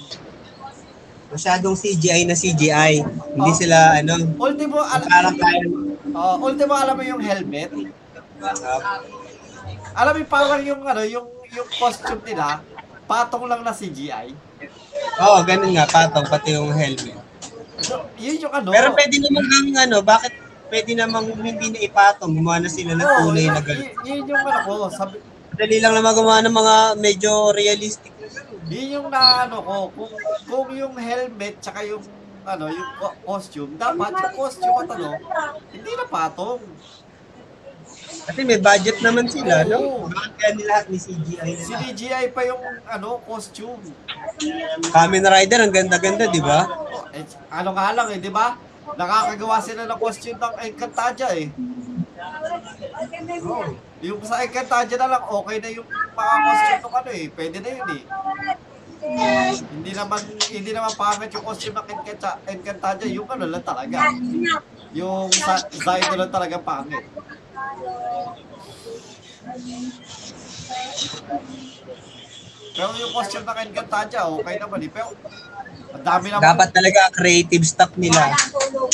[1.32, 3.08] Masyadong CGI na CGI.
[3.08, 3.56] Hindi Oh.
[3.56, 5.64] sila ano, Ultimo, alam, parang kaya
[6.12, 7.72] oh, ultimo alam mo yung helmet?
[9.92, 12.64] Alam mo pawang yung, ano, yung, yung costume nila,
[13.06, 14.34] patong lang na CGI.
[15.22, 17.18] Oo, oh, ganun nga, patong, pati yung helmet.
[17.82, 18.70] So, yun yung ano.
[18.70, 20.34] Pero pwede naman gawing ano, bakit
[20.72, 23.90] pwede namang hindi na ipatong, gumawa na sila ng tunay na gano'n.
[24.08, 25.20] yun, yun yung ano ko, sabi,
[25.52, 28.16] Dali lang naman gumawa ng mga medyo realistic.
[28.72, 30.14] Yun yung na ano ko, kung,
[30.48, 32.00] kung yung helmet tsaka yung
[32.42, 35.10] ano, yung co- costume, dapat yung costume at ano,
[35.70, 36.62] hindi na patong.
[38.22, 40.06] Kasi may budget naman sila, no?
[40.08, 43.82] Bakit kaya nila may CGI Si DJI pa yung ano, costume.
[44.90, 46.66] Kamen Rider, ang ganda-ganda, di ba?
[46.66, 48.58] Oh, eh, ano nga lang eh, di ba?
[48.92, 51.48] Nakakagawa sila ng costume ng Encantadia eh.
[54.02, 57.26] Yung sa Encantadia na lang, okay na yung mga costume ng ano eh.
[57.30, 58.04] Pwede na yun eh.
[59.72, 60.20] Hindi naman
[60.52, 63.10] hindi naman pangit yung costume ng Encanta- Encantadia.
[63.10, 64.14] Yung ano lang talaga.
[64.94, 67.02] Yung sa Zaido lang talaga pangit.
[72.72, 74.90] Pero yung costume ng Encantadia, okay naman eh.
[74.90, 75.10] Pero
[75.92, 76.44] ang dami naman.
[76.44, 78.32] Dapat talaga ang creative stock nila.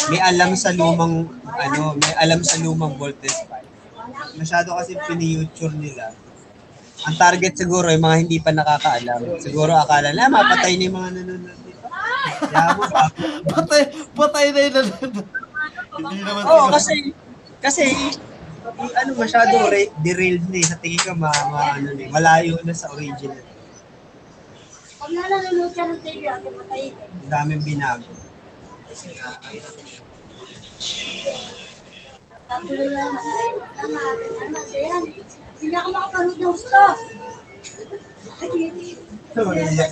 [0.09, 4.41] May alam sa lumang, ano, may alam sa lumang Voltes 5.
[4.41, 6.13] Masyado kasi piniuture nila.
[7.05, 9.37] Ang target siguro ay mga hindi pa nakakaalam.
[9.37, 11.85] Siguro akala na mapatay na yung mga nanonood dito.
[13.53, 13.81] Patay,
[14.17, 14.85] patay na yun.
[15.97, 16.73] Hindi naman Oo, siguro.
[16.73, 16.93] kasi,
[17.61, 17.83] kasi,
[18.77, 20.67] ano, masyado re- derailed na eh.
[20.69, 23.41] Sa tingin ko, ma, ma, ano, eh, malayo na sa original.
[24.97, 26.93] Pag nanonood ka ng TV, ako patayin.
[26.97, 28.09] Ang daming binago.
[32.47, 33.51] Tatuloy na naman.
[33.75, 34.01] Tama,
[34.39, 35.03] tama, yan.
[35.57, 36.81] Hindi ako makapanood ng gusto.
[39.37, 39.91] So, iyak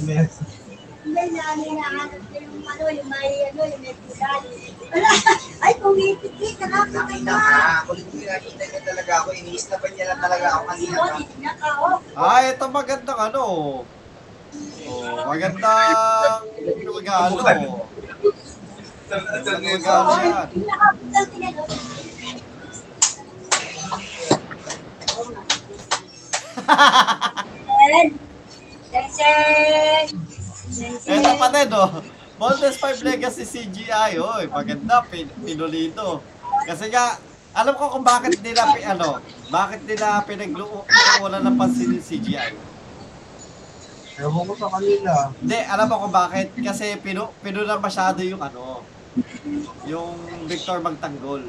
[1.14, 1.36] na yun.
[1.36, 4.42] Hindi na, hinahanap ko yung ano, yung may, ano, yung may pugal.
[4.90, 5.10] Wala,
[5.66, 7.32] ay, kumipit-pit, nakakakita.
[7.34, 9.30] Ah, kulit ko nakita niya talaga ako.
[9.38, 10.96] Iniistapan niya lang talaga ako kanina.
[10.96, 11.14] Yun.
[12.16, 13.44] Ah, ito magandang ano.
[14.86, 17.36] Oh, magandang regalo.
[19.06, 20.48] Magandang regalo yan.
[20.56, 21.26] Yung nakaputal,
[31.06, 31.92] Ito pa din, oh.
[32.36, 36.20] Montes 5 Legacy CGI, oy, maganda, pin pinulito.
[36.68, 37.16] Kasi nga,
[37.56, 42.52] alam ko kung bakit nila, ano, bakit nila pinagluunan ng pansin yung CGI.
[44.16, 45.32] Ewan ko sa kanila.
[45.40, 46.52] Hindi, alam mo kung bakit.
[46.56, 48.84] Kasi pinu, pinuna masyado yung ano,
[49.88, 50.16] yung
[50.48, 51.44] Victor Magtanggol.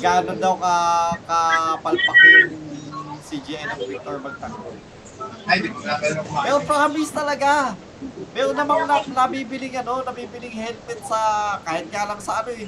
[0.00, 0.76] Gano'n daw ka,
[1.28, 2.52] kapalpak yung
[3.20, 4.76] CGI ng Victor Magtanggol.
[5.46, 6.44] Ay, di ko na pero kumain.
[6.46, 7.50] Pero promise talaga.
[8.34, 11.18] Pero namang na, nabibiling ano, nabibiling helmet sa,
[11.62, 12.66] kahit nga lang sa ano eh,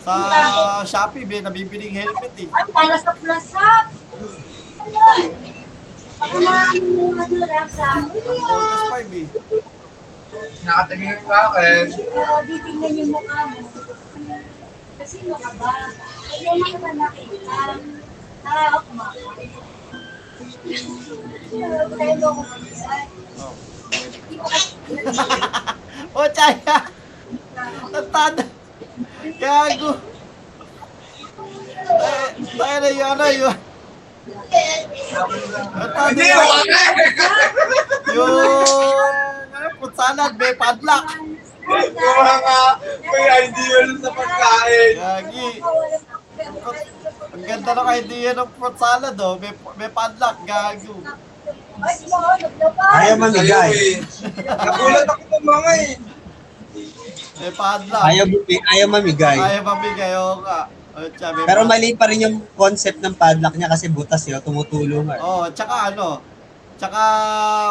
[0.00, 0.12] sa
[0.84, 2.48] Shopee, may nabibiling helmet eh.
[2.48, 3.92] Ay, para sa plaza.
[4.80, 5.00] Ano?
[6.16, 8.20] Ako na yung ano lang sa akin.
[8.24, 9.26] Ang Voltes 5 eh.
[10.64, 11.82] Nakatingin ako eh.
[12.16, 13.58] Oo, titignan yung mukha mo.
[15.06, 15.72] Sino ka ba?
[16.32, 17.56] Hindi mo ka ba nakita?
[18.46, 18.90] Ah, ako
[20.66, 22.42] Oh.
[23.90, 24.74] Hindi ko kasi
[26.16, 26.76] O, Chaya!
[27.92, 28.44] Tatanda!
[29.38, 29.90] Gago!
[31.86, 32.26] Eh,
[32.58, 33.54] tayo na yung ano, yung...
[35.86, 36.82] Hindi, wala!
[38.10, 38.34] Yung...
[39.54, 41.06] Ano, putsalan, may padlock!
[41.66, 42.58] Yung mga
[43.06, 44.94] may idea nun sa pagkain.
[44.98, 45.62] Gagi!
[47.36, 49.36] Ang ganda ng idea ng fruit salad, oh.
[49.36, 50.96] May, may padlock, gago.
[51.76, 52.84] Naglaba.
[52.96, 53.70] Ayaw mamigay.
[54.40, 55.92] Nagulat ako ng mga eh.
[57.36, 58.02] May padlock.
[58.08, 59.36] Ayaw, bumi- ayaw mamigay.
[59.36, 60.60] Ayaw mamigay, oo nga.
[60.96, 65.04] O, may Pero mali pa rin yung concept ng padlock niya kasi butas yun, tumutulong.
[65.12, 65.20] eh.
[65.20, 66.24] Oo, oh, tsaka ano,
[66.80, 67.00] tsaka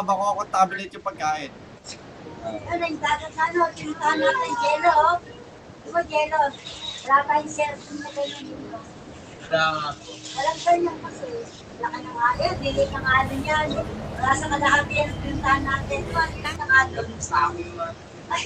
[0.06, 1.50] makokontaminate yung pagkain.
[2.46, 5.18] Ano yung dagat na ano, tinutahan natin jello, oh.
[5.82, 6.42] Di ba jello?
[7.10, 8.10] Wala tayong cellphone na
[9.56, 10.12] ganyan dito.
[10.36, 11.28] Walang ganyan kasi.
[11.76, 13.68] Laki ng alin, dili ng alin yan.
[14.16, 15.98] Wala sa kalahati yan, tinutahan natin.
[16.02, 17.08] Di ba, dili ng alon.
[18.26, 18.44] Ay,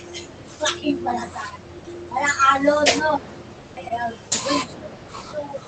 [0.60, 1.62] laki pala sa akin.
[2.10, 3.12] Walang alon, no?
[3.74, 4.01] Kaya,
[4.49, 4.62] uy,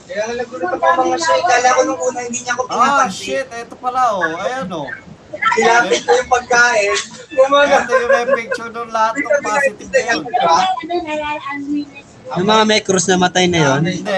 [0.03, 1.43] Kaya nga nagulat ako mga shit.
[1.47, 3.15] Kala ko nung una hindi niya ako Ah, pinapansin.
[3.15, 4.25] shit, eto pala, oh.
[4.25, 4.89] Ayan, oh.
[5.31, 6.91] Kilapit ko yung pagkain.
[7.31, 7.77] Kumaga.
[7.81, 10.21] Ito yung may picture ng lahat ng positive na yun.
[10.27, 12.03] Ano, nalalaan mo yun.
[12.37, 13.81] Yung mga may cruise na matay na yun.
[13.85, 14.17] Hindi,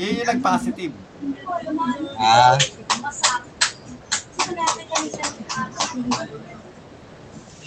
[0.00, 0.94] yun yung nag-positive.
[2.16, 2.56] Ah.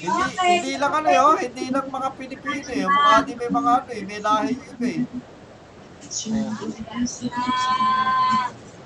[0.03, 2.83] Hindi, hindi lang ano yun, hindi lang mga Pilipino eh.
[2.83, 5.01] Mga di may mga ano eh, may lahi iba eh.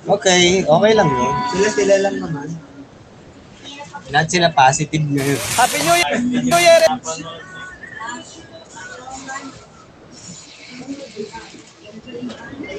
[0.07, 1.33] Okay, okay lang yun.
[1.51, 2.47] Sila sila lang naman.
[4.07, 5.41] Lahat sila positive ngayon.
[5.59, 6.15] Happy New Year!
[6.23, 6.83] New Year!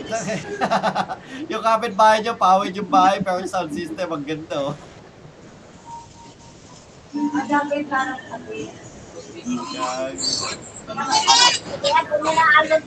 [1.52, 4.74] yung kapitbahay nyo, pawid yung bahay, pero yung sound system, ang ganda oh.
[7.16, 8.68] Ang dami parang sabi.
[9.48, 10.16] Gag.
[11.78, 12.82] Kaya kung may naalon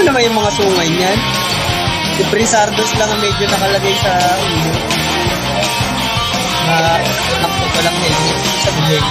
[0.00, 1.18] mo naman yung mga sungay niyan.
[2.16, 4.72] Si Prince lang ang medyo nakalagay sa ulo.
[6.64, 6.76] Na
[7.44, 8.20] nakto pa lang yung
[8.64, 9.04] sa bibig.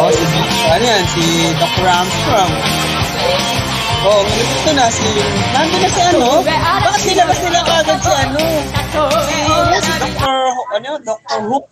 [0.00, 0.24] Oh, si,
[0.72, 1.24] ano yan, si
[1.60, 1.84] Dr.
[1.84, 2.52] Armstrong.
[4.02, 5.04] Oh, ito na si,
[5.52, 6.28] nandun na si ano?
[6.48, 8.42] Bakit nilabas nila kagad si ano?
[9.28, 9.36] Si,
[9.84, 10.36] si Dr.
[10.80, 11.40] ano, Dr.
[11.44, 11.66] Hook.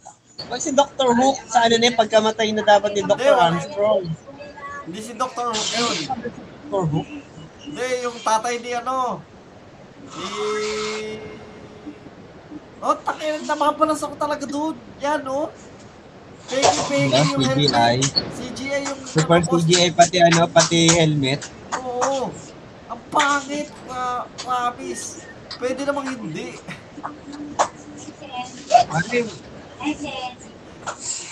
[0.53, 1.09] Bakit si Dr.
[1.17, 3.35] Hook sa ano na yung pagkamatay na dapat ni Dr.
[3.41, 4.05] Armstrong?
[4.87, 5.53] Hindi si Dr.
[5.53, 5.97] Hook yun.
[6.71, 6.85] Dr.
[6.89, 7.09] Hook?
[7.61, 9.21] Hindi, yung tatay ni ano.
[10.17, 10.31] Ni...
[12.81, 14.73] Oh, takin, namapalas ako talaga doon.
[15.05, 15.53] Yan, oh.
[16.49, 17.95] Peggy, Peggy Yeah, yung CGI.
[18.01, 18.03] helmet.
[18.35, 19.01] CGI yung...
[19.05, 21.45] Super CGI pati ano, pati helmet.
[21.77, 22.33] Oo.
[22.89, 25.29] Ang pangit, uh, promise.
[25.61, 26.57] Pwede namang hindi.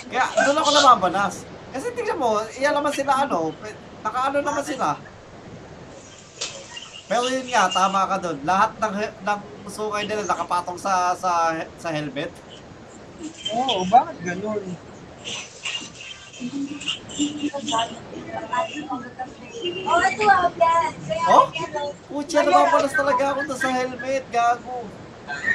[0.09, 1.35] Kaya doon ako namabanas.
[1.69, 3.53] Kasi tingnan mo, iyan naman sila ano,
[4.01, 4.97] nakaano naman sila.
[7.09, 8.37] Pero yun nga, tama ka doon.
[8.45, 8.95] Lahat ng,
[9.25, 12.29] ng sungay nila nakapatong sa sa sa helmet.
[13.49, 14.61] Oo, bakit ganun?
[19.89, 20.93] Oh, ito ah, yan.
[21.03, 21.45] Kaya, Oh?
[22.07, 24.87] Putya, namabanas talaga ako doon sa helmet, gago.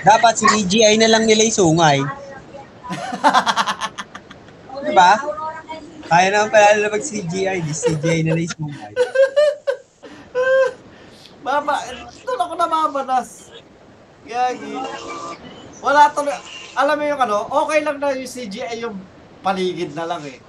[0.04, 1.98] Dapat si CGI na lang nila yung sungay.
[4.84, 5.12] Diba?
[6.04, 8.92] Kaya naman pala nila mag CGI, di CGI na lang yung sungay.
[11.44, 11.74] Mama,
[12.24, 13.28] doon ako namabanas.
[14.24, 14.72] Gagi.
[15.84, 16.36] Wala tuloy.
[16.74, 18.96] Alam mo yung ano, okay lang na yung CGI yung
[19.44, 20.40] paligid na lang eh.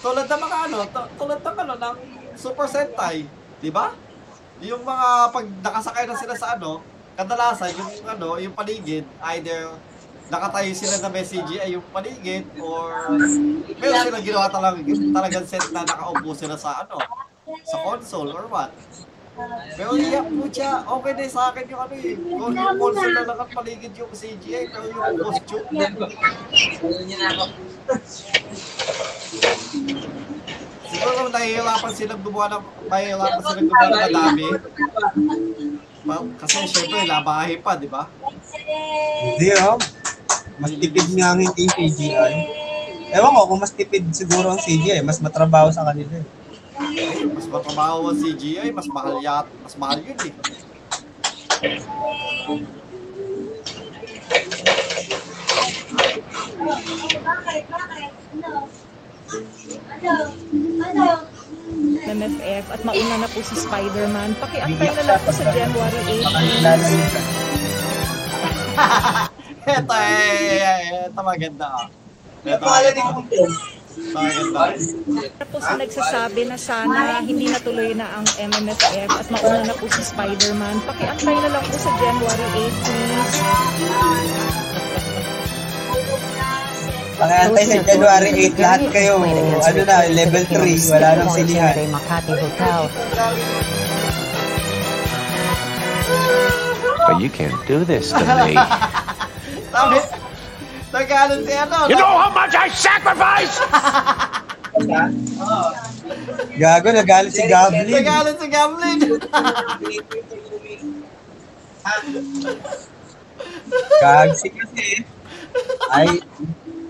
[0.00, 1.96] Tulad ng mga ano, tu- tulad ng ano, ng
[2.36, 3.28] Super Sentai.
[3.60, 3.92] Di ba?
[4.64, 6.80] Yung mga pag nakasakay na sila sa ano,
[7.14, 9.04] kadalasan yung ano, yung paligid,
[9.36, 9.72] either
[10.32, 13.12] nakatayo sila na may CGI yung paligid or
[13.76, 16.96] meron sila ginawa talaga, talagang set na nakaupo sila sa ano,
[17.64, 18.72] sa console or what.
[19.74, 22.14] Pero po siya, okay din sa akin yung ano eh.
[22.14, 25.88] Yung console na lang at paligid yung CGI, pero yung costume, na
[30.94, 34.46] siguro nahihirapan silang gumawa ng, mahihirapan silang gumawa ng madami.
[36.04, 38.06] Ma- Kasi syempre, labahe pa, di ba?
[39.24, 39.76] Hindi oh.
[40.58, 42.34] Mas tipid nga ang hindi yung CGI.
[43.14, 46.18] Ewan ko kung mas tipid siguro ang CGI, mas matrabaho sa kanila.
[46.18, 46.26] eh.
[47.30, 50.32] Mas matrabaho ang CGI, mas mahal yat, mas mahal yun eh.
[62.04, 64.36] MFF at mauna na po si Spider-Man.
[64.38, 65.98] Pakiantay na lang po sa January
[69.26, 69.30] 8.
[69.64, 71.88] Eto eh, eto maganda ah.
[72.44, 73.02] Eto maganda.
[75.40, 80.76] Tapos nagsasabi na sana hindi natuloy na ang MMFF at mauna na po si Spider-Man.
[80.84, 83.36] Pakiantay na lang po sa January 8, please.
[87.16, 89.14] Pakiantay sa January 8 lahat kayo.
[89.64, 91.74] Ano na, level 3, wala nang silihan.
[91.88, 92.80] Makati Hotel.
[97.04, 98.58] But you can't do this to me.
[99.74, 99.98] Sabi,
[100.94, 101.90] nagalit si ano.
[101.90, 103.58] You know how much I sacrifice?
[106.62, 107.90] Gago, nagalit si Goblin.
[107.90, 108.98] Nagalit si Gamlin.
[113.98, 114.86] Gagsi kasi.
[115.90, 116.22] Ay,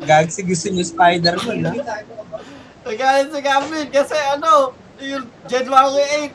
[0.04, 1.72] Gagsi gusto niyo Spider-Man, ha?
[2.84, 6.32] Nagalit si Gamlin kasi ano, yung January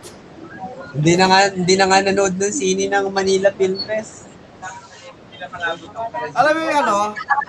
[0.98, 0.98] 8.
[0.98, 4.29] Hindi na nga, hindi na nga nanood ng sini ng Manila Film Fest.
[6.36, 6.98] Alam mo yung ano,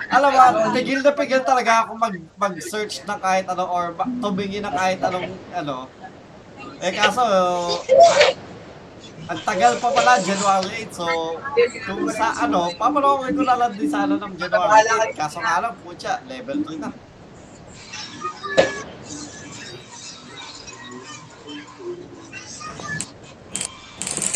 [0.07, 0.39] alam mo,
[0.71, 3.91] tigil na pigil talaga ako mag, mag-search ng kahit ano or
[4.23, 5.91] tumingin ng kahit anong ano.
[6.81, 7.23] Eh kaso,
[9.31, 10.97] ang tagal pa pala, January 8.
[10.97, 11.05] So,
[11.87, 15.15] kung sa ano, papanoorin ko na lang din sana ng January 8.
[15.15, 16.89] Kaso nga lang, putya, level 3 na.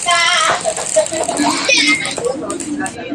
[0.08, 0.56] Ah,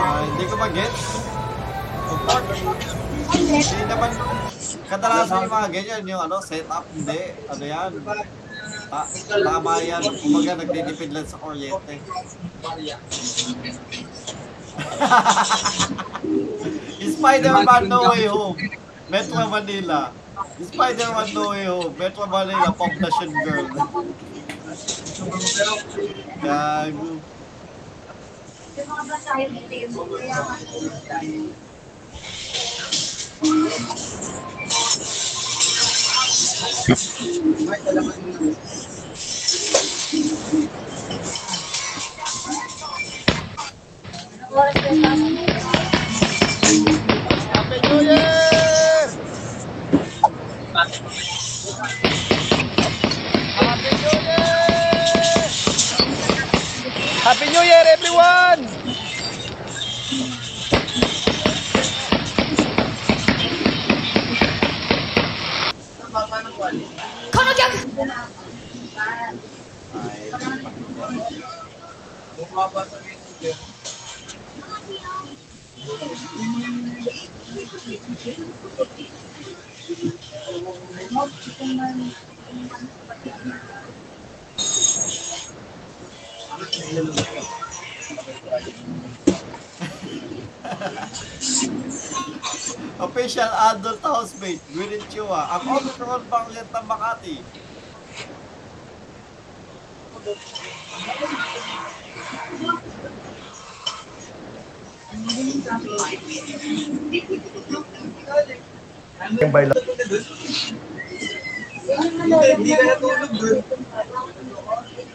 [0.00, 1.04] hindi ko mag-gets.
[3.30, 4.10] Hindi naman,
[4.90, 7.20] kadalasan yung mga ganyan, yung ano, setup, hindi.
[7.46, 7.90] Ano yan?
[8.90, 10.02] Ta tama yan.
[10.18, 11.94] Kumbaga, nagtitipid lang sa kuryente.
[17.00, 18.58] Spider-Man No Way Home.
[19.10, 20.10] Metro Manila.
[20.58, 21.94] Spider-Man No Way Home.
[21.94, 23.66] Metro Manila, Population Girl.
[26.42, 27.20] Gago.
[28.80, 30.56] Yung mga basahin ni Tim, kaya nga.
[44.50, 45.20] Oras na tayo.
[57.22, 58.80] Happy New Year, everyone!
[93.00, 95.56] Official adult housemate, Gwyneth Chua.
[95.56, 97.40] Ang Omicron variant ng Makati.
[111.90, 113.62] Hindi ka natulog doon.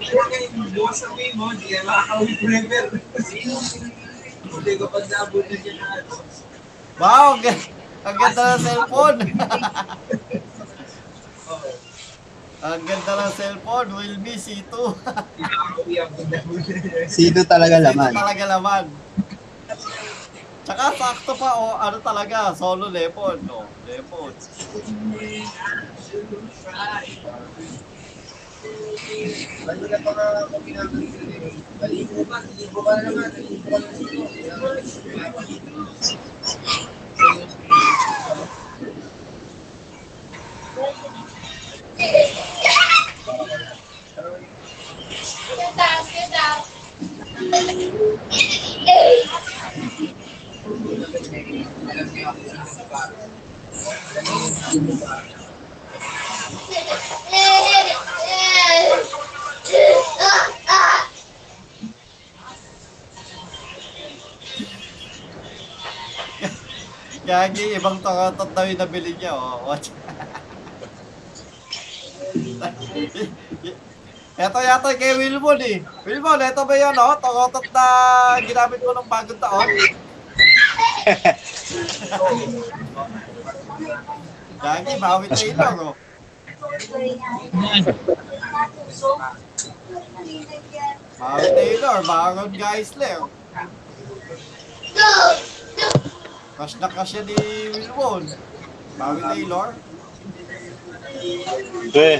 [0.05, 2.83] Kaya bukas sa way mo, hindi ka makakawin forever.
[4.45, 6.13] Hindi ko pag naabot na siya na ano.
[6.95, 7.67] Wow, ang, ga-
[8.05, 9.19] ang ganda ng cellphone.
[12.65, 13.87] ang ganda ng cellphone,
[14.35, 14.73] C2.
[15.39, 16.39] Nakakauwi ako na.
[17.07, 18.11] Sino talaga laman?
[18.15, 18.85] talaga laman.
[20.65, 23.37] Tsaka sakto pa, o ano talaga, solo lepon.
[23.45, 24.33] No, lepon.
[29.69, 31.53] Ano na pinapalitan eh.
[31.77, 33.29] Baligo ka, ligo ka na naman.
[33.29, 33.93] Naligo ka na
[34.57, 36.34] naman.
[67.85, 69.37] Ibang tangatot daw yung nabili niya.
[69.37, 69.69] Oh.
[69.69, 69.93] Watch.
[74.41, 75.85] Ito yata kay Wilmon eh.
[76.01, 77.13] Wilmon, ito ba yun oh?
[77.21, 77.85] Tangatot na
[78.41, 79.69] ginamit mo ng bagong taon?
[84.65, 85.95] Gagi, bawi Taylor oh.
[91.21, 93.29] Bawi Taylor, Baron Geisler.
[96.55, 97.35] Crush na crush yan ni
[97.75, 98.23] Wilmon.
[98.95, 99.75] Bawi Taylor.
[101.83, 102.11] Hindi.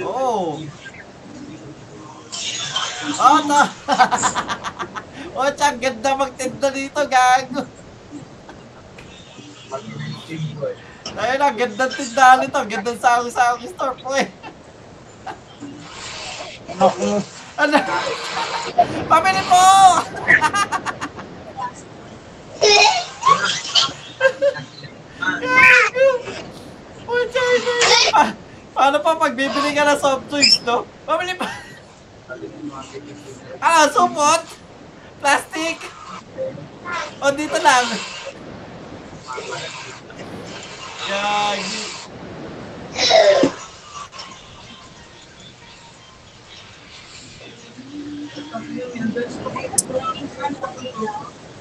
[0.00, 0.64] Oo.
[3.20, 3.62] Ah, ta.
[5.36, 7.68] oh, tsang ganda magtinda dito, gago.
[11.16, 12.60] Ayun na, gandang tindahan nito.
[12.64, 14.32] Gandang sawang-sawang store po eh.
[17.60, 17.76] ano?
[19.12, 19.64] Pamili po!
[28.12, 28.22] Pa,
[28.76, 30.86] paano pa pag bibili ka ng soft drinks, no?
[31.06, 31.48] Pamili pa.
[33.56, 34.44] Ah, supot?
[35.18, 35.80] Plastic?
[37.24, 37.88] O, dito lang.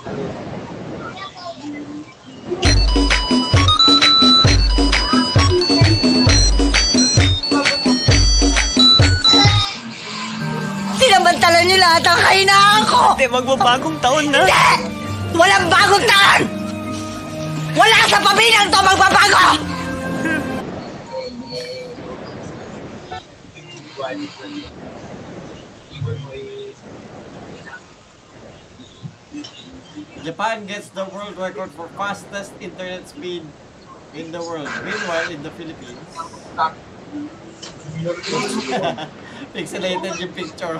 [0.00, 0.16] Sinamantala
[11.68, 13.12] niyo lahat ang kahinaan ko!
[13.12, 14.48] Hindi, magbabagong taon na.
[14.48, 14.88] Hindi!
[15.36, 16.48] Walang bagong taon!
[17.76, 19.60] Wala sa pamilyang to magbabago!
[30.30, 33.42] Japan gets the world record for fastest internet speed
[34.14, 34.70] in the world.
[34.86, 35.98] Meanwhile, in the Philippines,
[39.54, 40.78] pixelated yung picture.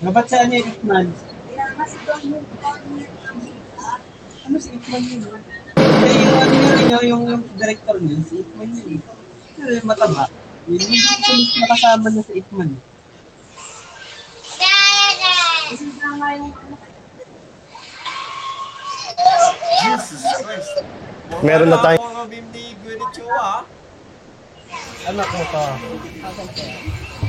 [0.00, 1.12] Dapat Ikman?
[1.12, 2.46] Kaya kasi doon yung
[4.48, 5.20] Ano si Ikman yun?
[5.76, 8.96] Hindi, yung ano yun, yung, yung, yung director niya, si Ikman yun.
[9.60, 10.24] Kasi mataba.
[10.64, 12.70] Yun yung pulis na kasama na sa Ikman.
[15.68, 16.74] Kasi nga yung ano,
[19.84, 20.74] Jesus Christ.
[21.44, 22.24] Meron na tayo- Mga
[22.56, 23.68] ni Gwyneth Chua.
[25.04, 25.64] Anak mo ka.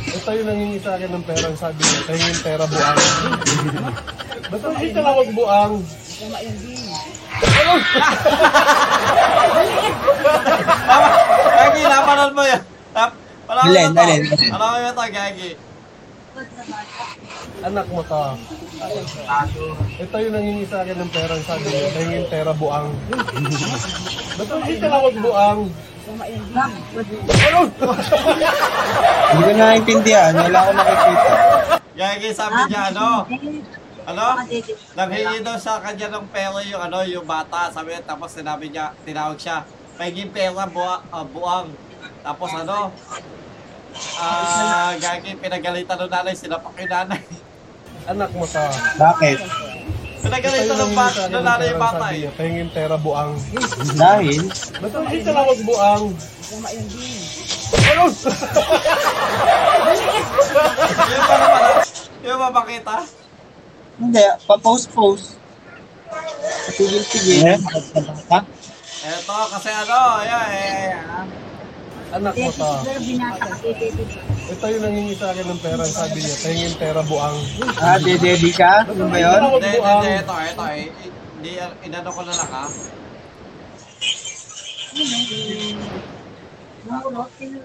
[0.10, 1.48] Ito yung nangingi sa akin ng pera.
[1.54, 2.98] Sabi niya, tayo yung pera buang.
[4.52, 5.74] Ba't hindi ka lang magbuang?
[11.52, 12.62] Gagi, napanood mo yan.
[13.46, 14.16] Pala Alin, mo to.
[14.56, 15.52] mo ito, Gagi.
[17.62, 18.40] Anak mo ka.
[20.00, 21.36] Ito yung nangingi sa akin ng pera.
[21.44, 22.88] Sabi niya, tayo yung pera buang.
[24.40, 25.60] Ba't hindi ka lang magbuang?
[29.32, 30.34] Hindi ko naintindihan.
[30.34, 31.32] Wala ko nakikita.
[31.92, 33.08] Gagi, sabi niya, ano?
[34.10, 34.26] Ano?
[34.98, 37.70] Nanghingi daw sa kanya ng pera yung ano, yung bata.
[37.70, 39.62] Sabi niya, tapos sinabi niya, tinawag siya,
[40.02, 41.70] pahingin pera bua, ah, buang.
[42.26, 42.90] Tapos ano?
[44.18, 47.22] Ah, gagi, pinagalitan ng nanay, sinapak yung nanay.
[48.10, 48.66] Anak mo ka.
[48.98, 49.71] Bakit?
[50.22, 52.30] Pinagalitan ng bata, ng nanay yung bata eh.
[52.30, 53.34] yung pera buang.
[53.98, 54.42] Dahil,
[54.78, 56.04] Ba't hindi ka lang magbuang?
[56.14, 56.62] Yung
[61.26, 61.82] pa naman, ah.
[62.22, 62.96] yung ba makita?
[64.02, 65.38] hindi, pa-post-post.
[66.74, 67.62] Tigil-tigil.
[68.34, 68.40] Ha?
[69.02, 71.51] Eto, kasi ano, ayan, ayan, ayan.
[72.12, 72.72] Anak mo to.
[74.52, 75.84] Ito yung nangingi sa akin ng pera.
[75.88, 77.38] Sabi niya, pahingin pera buang.
[77.80, 78.84] Ah, dededi ka?
[78.84, 79.40] Ano ba yun?
[79.48, 80.88] Hindi, hindi, ito, ito, eh.
[81.40, 81.52] Hindi,
[81.88, 82.66] inano ko na lang ha.
[86.84, 87.64] Muro, sino-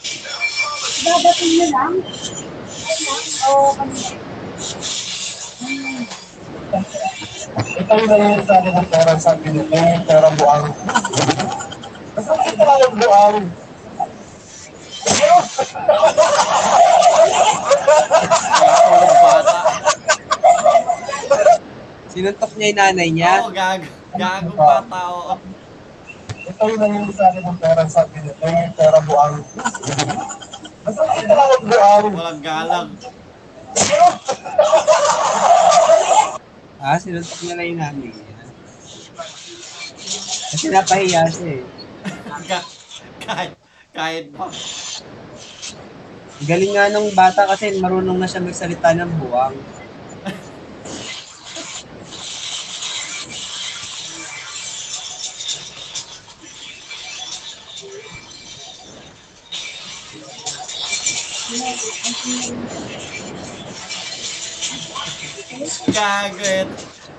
[0.00, 1.94] Dadating nyo lang?
[3.44, 4.16] Oo, kanina.
[7.80, 9.12] Ito yung sa akin ng pera.
[9.20, 10.72] Sabi niya, pahingin pera buang.
[12.16, 13.36] Kasi ito lang yung buang.
[22.10, 23.32] Sinuntok niya yung nanay niya.
[23.44, 23.82] Oo, gag.
[24.16, 25.34] Gagong bata, oo.
[26.50, 27.82] Ito yung nangingi sa akin ng pera.
[27.86, 29.38] Sabi niya, pahingin pera buang.
[30.82, 32.04] Kasi ito lang yung buang.
[32.10, 32.88] Walang galang.
[36.82, 38.12] Ah, sinuntok niya lang yung niya.
[40.50, 41.62] Kasi napahiya siya eh.
[43.22, 43.52] Kahit,
[43.94, 44.50] kahit pa.
[46.40, 49.54] Galing nga nung bata kasi marunong na siya magsalita ng buwang.
[65.90, 66.68] Gagawin.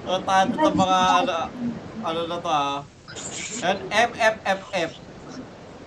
[0.01, 1.37] O, tanto ng mga, ano,
[2.01, 2.81] ano na to ah.
[3.61, 4.97] And MFFF.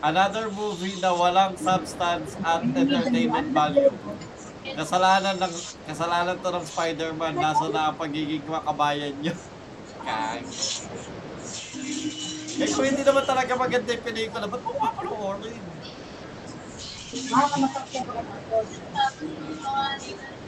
[0.05, 3.91] Another movie na walang substance at entertainment value.
[4.65, 5.55] Kasalanan ng
[5.91, 9.35] kasalanan to ng Spider-Man nasa na ang pagiging makabayan nyo.
[10.07, 10.45] Kag.
[12.55, 15.74] Eh kung hindi naman talaga maganda yung pelikula, ba't mo papanoorin?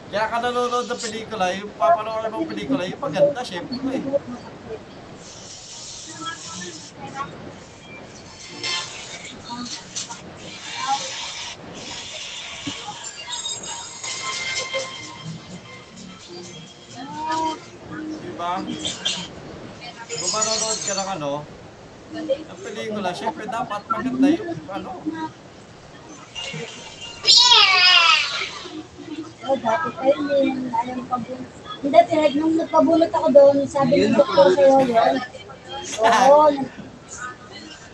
[0.07, 4.03] Kaya ka nanonood ng pelikula, yung papanoorin mong pelikula, yung maganda, syempre.
[18.27, 18.53] Diba?
[20.07, 21.33] Kung manonood ka ng ano,
[22.11, 24.91] ng pelikula, syempre dapat maganda yung ano.
[29.47, 30.73] Oh, dati tayo yun.
[30.75, 31.17] Alam po.
[31.77, 35.15] Hindi, pinag nung nagpabulot ako doon, sabi ng doktor sa'yo yun.
[36.03, 36.51] Oo.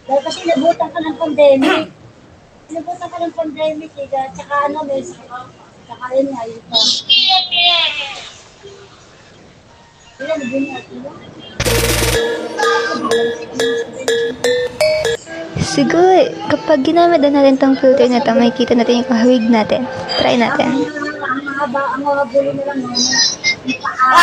[0.02, 1.92] Dahil kasi nabutan ka ng pandemic.
[2.72, 4.08] Nabutan ka ng pandemic, eh.
[4.08, 6.78] Tsaka ano, may Tsaka yun nga, yun pa.
[10.22, 11.16] Ilan, nabing natin yun?
[15.72, 16.20] Siguro,
[16.52, 19.88] kapag ginamit na natin tong filter na to, makikita natin yung kahawig natin.
[20.20, 20.68] Try natin.
[20.68, 20.84] Ang
[21.48, 22.92] mahaba, ang mga bulo na lang yun.
[23.64, 24.20] Yung paa.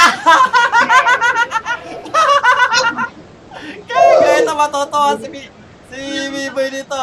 [3.90, 5.52] Kaya kaya na matotowa si, Mi-
[5.90, 7.02] si Biboy dito.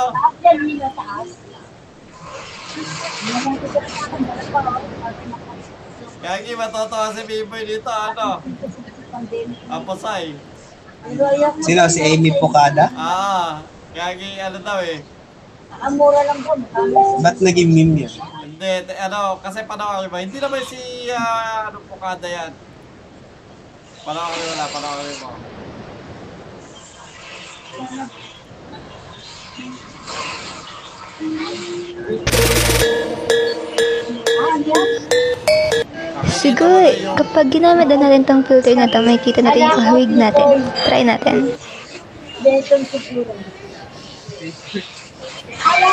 [6.23, 8.39] Kaya matotowa si Biboy dito, ano?
[9.75, 10.39] Aposay.
[11.67, 11.83] Sino?
[11.91, 12.95] Si Amy Pocada?
[12.95, 13.63] Ah,
[13.97, 15.01] kaya ano daw eh.
[15.81, 16.53] Ang mura lang daw.
[16.53, 17.25] magkano?
[17.25, 18.13] Ba't naging meme yun?
[18.45, 22.53] Hindi, t- ano, kasi panoorin mo, hindi naman si, ah, ano, Pukada yan.
[24.05, 25.31] Panoorin mo na, panoorin mo.
[34.37, 34.89] Ah, yan.
[36.37, 36.85] Siguro,
[37.17, 40.49] kapag ginamit na natin tong filter na to, makikita natin yung kahawig natin.
[40.85, 41.57] Try natin.
[42.45, 43.33] Beton siguro.
[45.67, 45.91] Kaya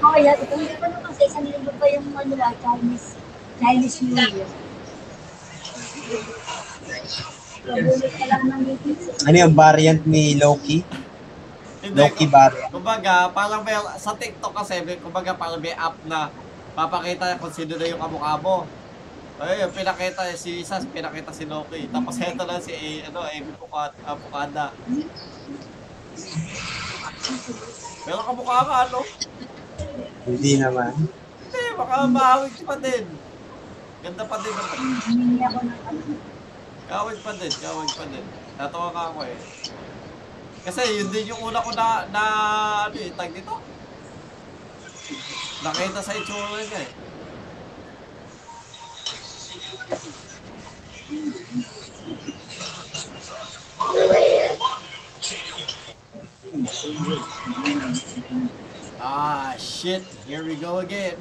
[0.00, 0.36] ko, oh, yan.
[0.40, 3.08] Ito hindi pa naman sa isang linggo pa yung ano lang, Chinese,
[3.60, 4.48] Chinese New Year.
[9.28, 10.80] Ano yung variant ni Loki?
[11.80, 12.72] Hindi, Loki variant.
[12.72, 16.32] kumbaga, parang may, sa TikTok kasi, may- kumbaga parang may app na
[16.72, 18.64] papakita kung sino na yung kamukha mo.
[19.40, 21.88] Ay, yung pinakita si Sas, pinakita si Loki.
[21.88, 23.96] Tapos heto lang si A, ano, Amy Pukada.
[24.04, 24.64] Uh, Pukada.
[28.04, 29.00] Pero kamukha ka, ano?
[30.24, 30.92] Hindi naman.
[30.96, 33.04] Hindi, baka mahawig pa din.
[34.00, 34.54] Ganda pa din.
[35.12, 35.80] Hindi ako ng.
[36.90, 38.26] Kawig pa din, kawig pa din.
[38.58, 39.38] Natawa ka ako eh.
[40.66, 42.22] Kasi yun din yung una ko na, na
[42.90, 43.54] ano eh, tag dito.
[45.62, 46.90] Nakita sa itsura niya eh.
[59.00, 60.04] Ah, shit.
[60.28, 61.16] Here we go again.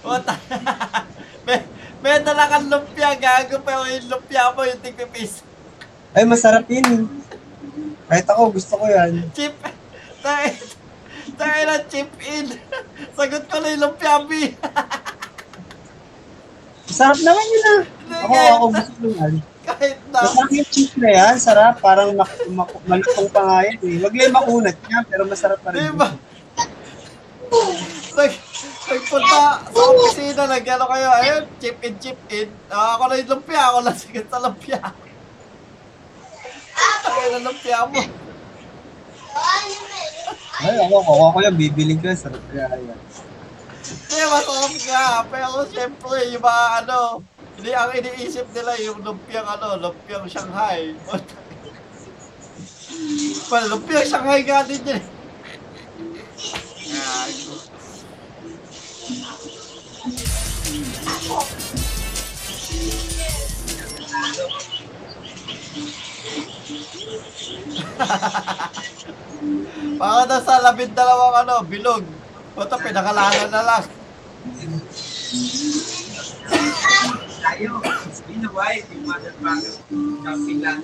[0.00, 0.24] What?
[1.46, 1.68] may,
[2.00, 5.44] may dala kang lumpia, gago pero yung lumpia mo yung tigpipis.
[6.16, 6.88] Ay, masarap yun.
[6.88, 7.04] eh.
[8.08, 9.28] Kahit ako, gusto ko yan.
[9.36, 9.52] Chip.
[10.24, 10.48] Tayo,
[11.36, 12.56] tayo na chip in.
[13.20, 14.48] Sagot ko na yung lumpia, B.
[16.88, 17.80] Masarap naman yun ah.
[18.24, 19.34] Ako, ako gusto ko yan.
[19.62, 20.18] Kahit na.
[20.26, 21.34] Masarap yung cheese na yan.
[21.38, 21.78] Sarap.
[21.78, 23.96] Parang mak mak malutong pa nga yan eh.
[24.02, 25.86] Wag lang makunat niya, pero masarap pa rin.
[25.86, 26.08] Diba?
[28.12, 28.32] Nag,
[28.88, 32.48] nagpunta sa opisina, nag-ano kayo, ayun, chip in, chip in.
[32.68, 34.80] Ah, ako na yung lumpia, ako na sigat sa lumpia.
[37.02, 38.00] Ay, na lumpia mo.
[40.60, 41.54] Ay, ako, ako, ako yan.
[41.56, 42.20] Bibiling ko yan.
[42.20, 42.98] Sarap kaya yan.
[43.82, 45.06] Hindi, masarap nga.
[45.28, 46.98] Pero syempre, yung mga ano,
[47.58, 50.96] hindi ang iniisip nila yung lumpiang ano, lumpiang Shanghai.
[53.50, 55.02] well, lumpiang Shanghai nga din yun.
[70.02, 72.02] Baka nasa labing dalawang ano, bilog.
[72.58, 73.84] Ito, pinakalanan na lang.
[77.42, 77.82] Tayo,
[78.14, 79.74] sino ba yung motherfucker?
[80.22, 80.78] Jumping lang.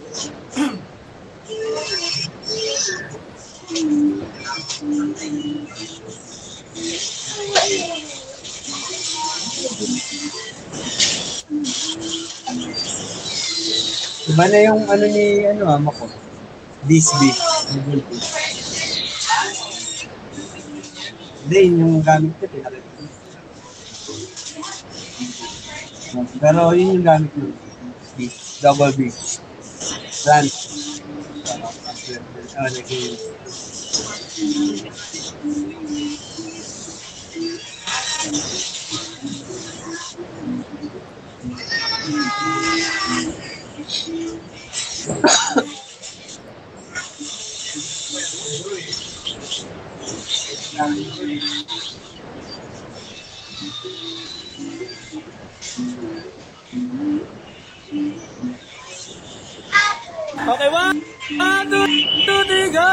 [14.27, 16.11] Iba na yung ano ni, ano ah, ko.
[16.91, 17.31] Disby.
[21.47, 22.51] Hindi, yun yung gamit ko.
[22.51, 22.88] Pinakita
[26.41, 27.33] Pero yun yung gamit.
[28.17, 28.33] B.
[28.65, 29.13] Double B.
[30.25, 30.53] Plant.
[32.59, 33.17] Ah, naging
[53.59, 53.67] Okay,
[60.71, 61.03] one,
[61.67, 61.83] two,
[62.25, 62.87] two, three, go!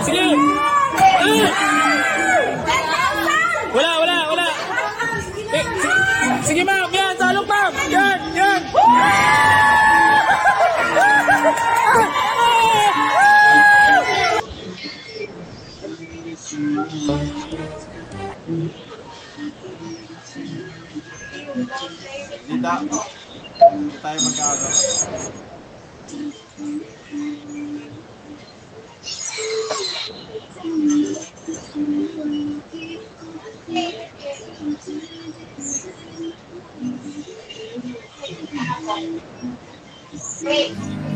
[0.00, 0.32] Sige!
[1.20, 1.52] Ah!
[3.74, 4.13] Wala, wala,
[22.64, 23.00] Hindi na.
[23.76, 24.68] Hindi tayo mag-ano.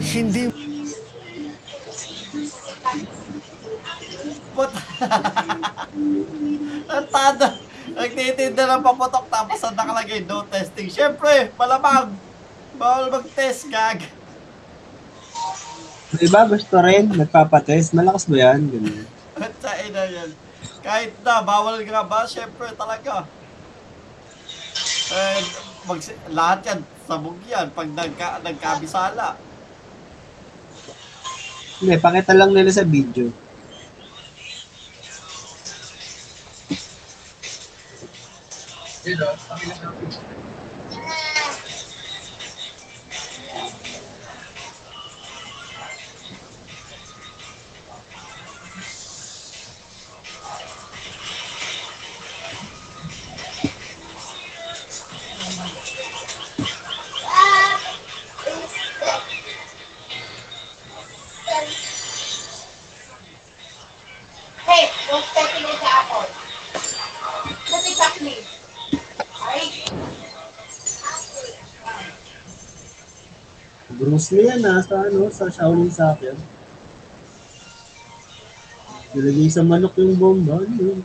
[0.04, 0.42] Hindi.
[4.52, 4.72] Put.
[6.92, 7.67] Ang tada.
[7.98, 10.86] Nagtitinda ng paputok tapos ang nakalagay no testing.
[10.86, 12.14] Siyempre, malamang.
[12.78, 14.06] Bawal mag-test, gag.
[16.14, 17.98] Yung iba gusto rin, nagpapatest.
[17.98, 18.70] Malakas ba yan?
[18.70, 19.02] Ganun.
[19.34, 20.30] At sa ina yan.
[20.78, 22.22] Kahit na, bawal nga ba?
[22.22, 23.26] Siyempre talaga.
[25.10, 25.40] Eh,
[25.90, 25.98] mag,
[26.30, 29.34] lahat yan, sabog yan pag nagka, nagkabisala.
[31.82, 33.47] Hindi, pakita lang nila sa video.
[39.08, 39.16] Hey,
[65.10, 65.47] what's that?
[74.08, 76.36] Lee yan ah, sa ano, sa Shaolin Soccer.
[79.12, 80.64] Nilagay sa manok yung bomba.
[80.64, 81.00] Ano yun?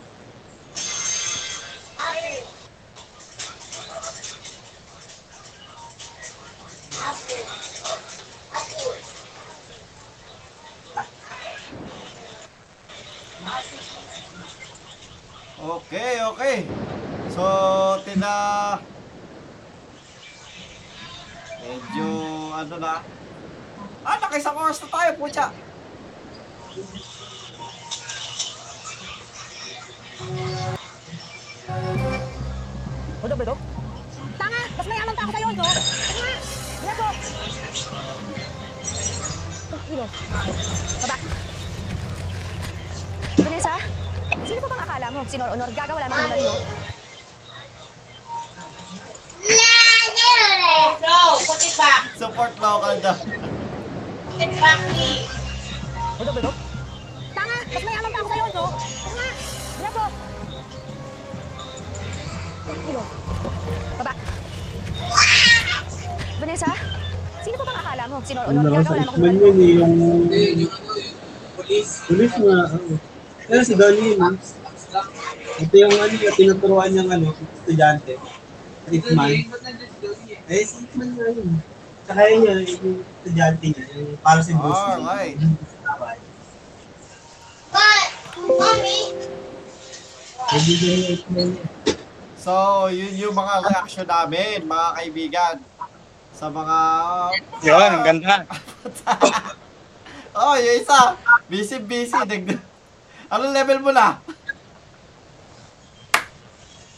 [69.14, 69.94] Ano Ikman yun eh, yung...
[72.10, 72.98] Police nga, oo.
[73.46, 74.34] Pero si Donnie, no?
[75.62, 78.18] Ito yung ano, yung tinuturuan niyang ano, estudyante.
[78.90, 79.30] Ikman.
[80.50, 81.62] Eh, si Ikman nga yun.
[82.10, 84.82] Tsaka yun yun, yung estudyante niya, yung para si Bruce.
[84.82, 85.38] Alright.
[90.58, 91.54] Ikman yun.
[92.44, 95.56] So, yun yung mga reaction namin, mga kaibigan.
[96.44, 96.78] Sa mga...
[97.64, 98.44] Yun, ang ganda.
[100.34, 101.16] Oh, yung isa.
[101.48, 102.12] Busy, busy.
[102.12, 102.60] Nag...
[103.32, 104.18] Anong level mo na?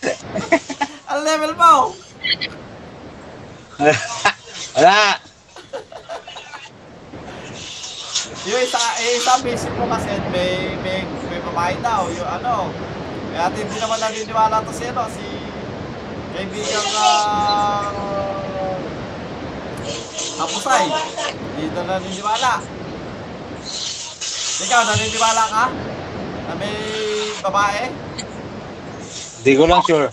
[1.11, 1.93] Anong level mo?
[4.79, 5.19] Wala.
[8.49, 12.07] Yung isa, yung isa busy mo kasi may, may, may babae daw.
[12.07, 12.73] Yung ano.
[13.29, 15.27] Kaya hindi naman naniniwala to si ano, si
[16.33, 18.54] kaibigang uh,
[20.15, 20.85] Hapusay.
[21.55, 22.51] Hindi na naniniwala.
[24.55, 25.65] Ikaw, naniniwala ka?
[26.45, 26.75] Na may
[27.43, 27.91] babae?
[29.39, 30.07] Hindi ko lang sure.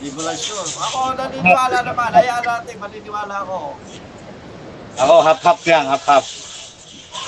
[0.00, 0.64] Hindi mo lang sure.
[0.64, 2.10] Ako naniniwala naman.
[2.16, 3.76] Hayaan natin, maniniwala ako.
[4.96, 6.26] Ako, half-half lang, half-half.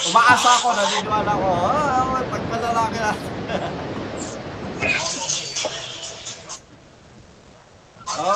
[0.09, 1.49] Umaasa ako, naniniwala ko.
[1.69, 3.13] Ah, pagpalalaki na.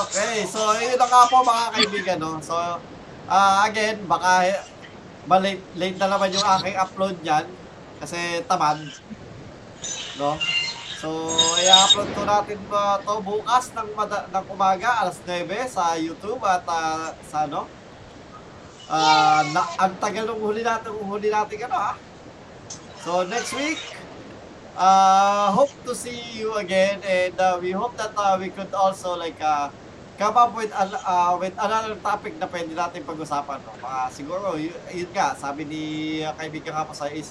[0.03, 2.41] okay, so yun na nga po mga kaibigan, no?
[2.41, 2.57] So,
[3.29, 4.65] ah again, baka
[5.29, 7.47] malate late na naman yung aking upload niyan
[8.01, 8.81] kasi tamad.
[10.17, 10.41] No?
[10.99, 11.31] So,
[11.63, 13.95] i-upload ko natin ba to bukas ng,
[14.35, 17.71] ng umaga, alas 9 sa YouTube at ah, sa ano?
[18.91, 21.95] Ah, na, ang tagal nung huli natin, huli natin ano ah.
[23.07, 23.79] So, next week,
[24.75, 29.15] uh, hope to see you again and uh, we hope that uh, we could also
[29.15, 29.71] like uh,
[30.19, 33.63] come up with uh, with another topic na pwede natin pag-usapan.
[33.63, 33.73] No?
[33.79, 35.83] Mga siguro, yun, yun nga, sabi ni
[36.27, 37.31] uh, kaibigan ka po sa is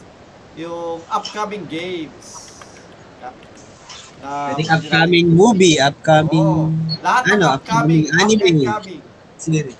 [0.55, 2.57] yung upcoming games.
[3.19, 3.35] Yeah.
[4.23, 6.41] Na- Pwedeng upcoming movie, upcoming...
[6.41, 6.73] Oo.
[7.05, 8.65] Lahat ano, upcoming, upcoming anime.
[8.65, 9.01] upcoming.
[9.37, 9.77] Series.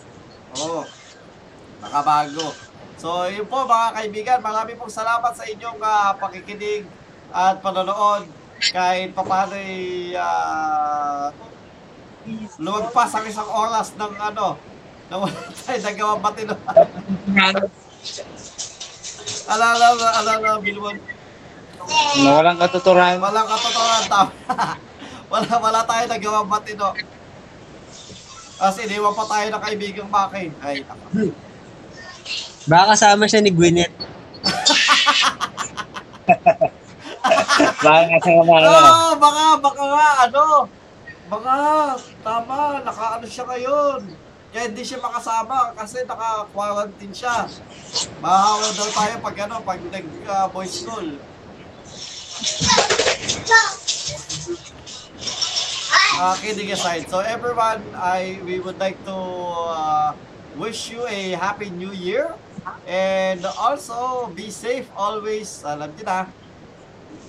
[0.61, 0.85] Oo.
[1.81, 2.53] Nakabago.
[3.01, 6.85] So, yun po mga kaibigan, marami pong salamat sa inyong ah, pakikinig
[7.33, 8.29] at panonood.
[8.57, 11.29] Kahit papaano ay uh,
[12.59, 14.57] lumagpas ang isang oras ng ano,
[15.07, 16.53] na wala tayo nagawang matino.
[19.51, 20.97] alala, alala, Bilwan.
[22.19, 23.15] Na walang katuturan.
[23.23, 24.31] Walang katotohanan tama.
[25.31, 26.91] wala, wala tayo nagawang matino.
[28.57, 30.49] Kasi iniwan pa tayo ng kaibigang Maki.
[30.65, 31.29] Ay, ako.
[32.67, 33.93] Baka kasama siya ni Gwyneth.
[37.79, 38.67] Baka nga sa mga ano.
[38.67, 40.43] Oo, baka, baka nga, ano,
[41.27, 41.55] baka,
[42.23, 44.01] tama, naka-ano siya ngayon.
[44.47, 47.51] Kaya hindi siya makasama kasi naka-quarantine siya.
[48.23, 51.09] Mahawa daw tayo pag ano, pag nag-voice call.
[56.17, 57.05] Uh, kidding aside.
[57.11, 59.17] So everyone, I we would like to
[59.69, 60.17] uh,
[60.57, 62.33] wish you a happy new year.
[62.87, 65.61] And also, be safe always.
[65.61, 66.19] Alam niyo na,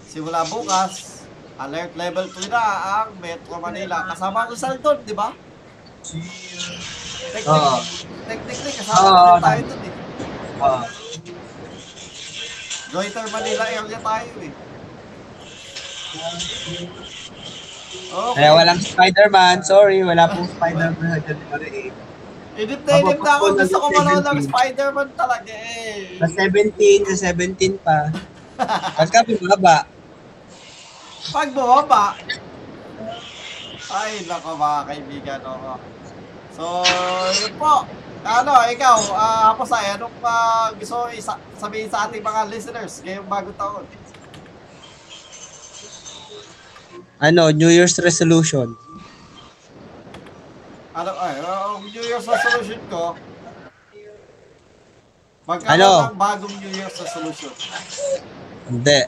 [0.09, 1.18] simula bukas,
[1.59, 2.63] alert level 3 na
[3.03, 4.07] ang Metro Manila.
[4.15, 5.35] Kasama ang Rizal doon, di ba?
[7.29, 7.75] Technic, Oo.
[8.31, 9.95] technically, kasama na tayo doon eh.
[10.63, 10.81] Oo.
[12.89, 14.53] Greater Manila area tayo eh.
[18.09, 18.37] Okay.
[18.41, 19.57] Kaya walang Spider-Man.
[19.61, 21.21] Sorry, wala pong Spider-Man
[22.59, 23.45] Inip na inip na ako.
[23.55, 24.51] Gusto ko manood ng 17.
[24.51, 26.19] Spider-Man talaga eh.
[26.19, 26.27] 8.
[26.27, 28.11] Sa 17, sa 17 pa.
[28.99, 29.87] Pagka bumaba,
[31.19, 32.15] Pag bumaba,
[33.89, 35.75] ay nako mga kaibigan, oo.
[36.55, 36.65] So,
[37.43, 37.87] yun po.
[38.27, 43.31] Ano, ikaw, ah uh, sa anong uh, gusto isa- sabihin sa ating mga listeners ngayong
[43.31, 43.85] bagong taon?
[47.19, 48.79] ano, New Year's resolution.
[50.95, 53.15] Ano, ay, ang New Year's resolution ko,
[55.49, 56.13] Magkaroon Ano?
[56.13, 57.53] ng bagong New Year's resolution.
[58.69, 59.01] Hindi.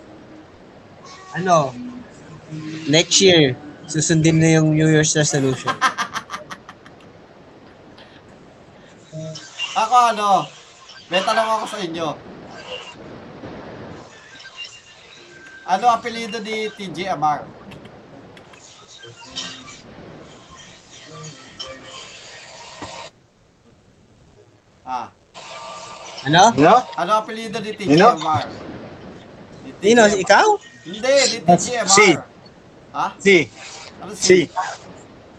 [1.36, 1.89] Ano?
[2.90, 3.55] Next year,
[3.86, 5.70] susundin na yung New Year's resolution.
[9.78, 10.51] Ako ano,
[11.07, 12.09] may tanong ako sa inyo.
[15.70, 17.46] Ano apelido ni TJ Amar?
[24.82, 25.14] Ah,
[26.26, 26.53] Ano?
[26.53, 26.74] Ano?
[26.98, 27.94] ano apelido ni TJ?
[28.03, 28.51] Amar?
[29.80, 30.59] Nino, ikaw?
[30.82, 31.94] Hindi, ni TJ Amar.
[31.94, 32.30] Si.
[32.91, 33.07] Ha?
[33.18, 33.47] Si.
[34.01, 34.51] Ano Si.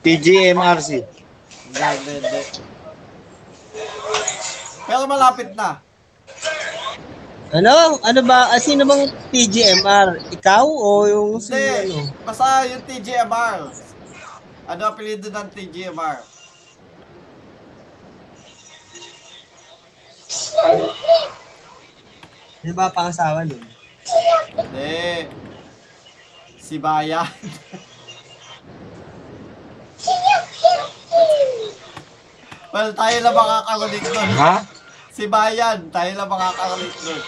[0.02, 0.90] TGMRC.
[1.68, 2.42] Hindi, hindi, hindi.
[4.88, 5.80] Pero malapit na.
[7.52, 8.00] Ano?
[8.00, 8.50] Ano ba?
[8.50, 10.32] Ah, sino bang TGMR?
[10.32, 11.60] Ikaw o yung sino?
[11.60, 12.24] Hindi, Ano?
[12.24, 13.68] basta yung TJ Amar.
[14.66, 16.24] Ano apelido ng TJ Amar?
[22.62, 23.64] Ano ba pangasawa nun?
[24.54, 25.26] Hindi.
[26.72, 27.28] Si Bayan.
[32.72, 34.32] well, tayo lang makakarinig nun.
[34.40, 34.56] Ha?
[35.12, 37.20] Si Bayan, tayo lang makakarinig nun.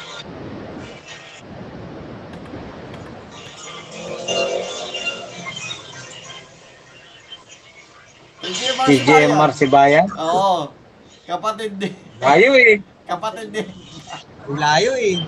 [8.47, 9.51] Si Bayan.
[9.51, 10.07] si Bayan.
[10.23, 10.71] Oo.
[11.27, 11.91] Kapatid din.
[12.23, 12.79] Layo eh.
[13.03, 13.67] Kapatid din.
[14.55, 15.19] Layo eh.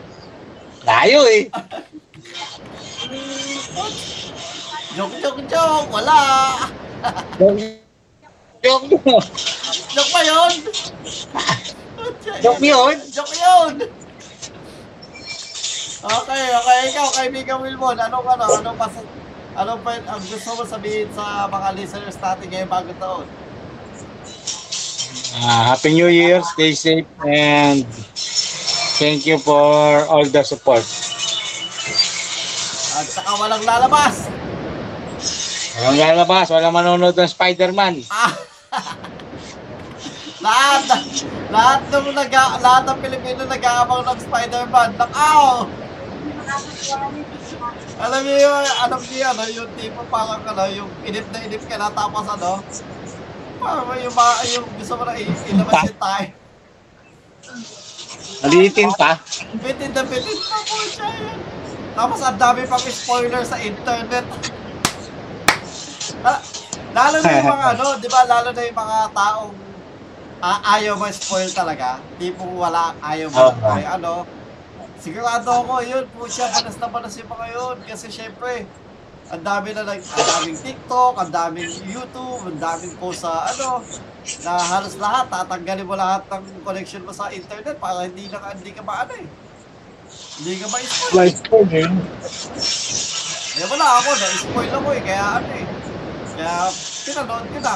[0.87, 1.51] Layo eh.
[4.95, 5.87] Joke, joke, joke.
[5.93, 6.19] Wala.
[8.65, 9.17] Joke mo.
[9.93, 10.53] Joke ba yun?
[12.41, 12.95] Joke yun?
[13.13, 13.73] Joke yun.
[16.05, 16.79] Okay, okay.
[16.93, 18.93] Ikaw, kaibigan Wilbon, anong ano, anong pas
[19.55, 23.25] anong pa, ang gusto mo sabihin sa mga listeners natin ngayong bagong taon?
[25.41, 27.83] Ah, Happy New Year, stay safe, and
[29.01, 30.85] thank you for all the support.
[32.95, 34.31] At saka walang lalabas.
[35.75, 37.95] Walang lalabas, walang manonood ng Spider-Man.
[40.45, 40.85] Lahat,
[41.49, 42.29] lahat ng nag
[42.61, 44.89] lahat ng Pilipino nag-aabang ng Spider-Man.
[44.93, 45.65] Nakaw!
[47.97, 51.81] Alam niyo yung, alam niyo ano, yung tipo parang ano, yung inip na inip ka
[51.81, 52.61] na tapos ano,
[53.57, 56.27] parang yung, mga, yung gusto mo na ilabas yung tayo.
[58.45, 59.17] Naliitin pa.
[59.57, 61.64] Bitin na bitin pa po siya yun.
[61.95, 64.27] Tapos ang dami pang spoiler sa internet.
[66.21, 66.39] Ah,
[66.91, 69.53] lalo na yung mga ano, di ba, lalo na yung mga taong
[70.43, 72.03] ah, ayaw ma-spoil talaga.
[72.19, 73.71] Tipong wala, ayaw mo, Oo.
[73.71, 74.27] ay ano.
[74.99, 77.75] Sigurado ako yun, po siya, panas na panas yung mga yun.
[77.87, 78.67] Kasi syempre,
[79.31, 83.81] ang dami na nag, ang daming TikTok, ang daming YouTube, ang daming post sa ano,
[84.43, 88.71] na halos lahat, tatanggalin mo lahat ng connection mo sa internet para hindi na hindi
[88.73, 89.27] ka maano eh.
[90.35, 91.31] Hindi ka ma-spoil.
[91.31, 91.91] Spider-Man.
[93.55, 95.65] Kaya wala ako, na-spoil ako eh, kaya ano eh.
[96.35, 96.53] Kaya
[97.07, 97.73] pinanood ko na.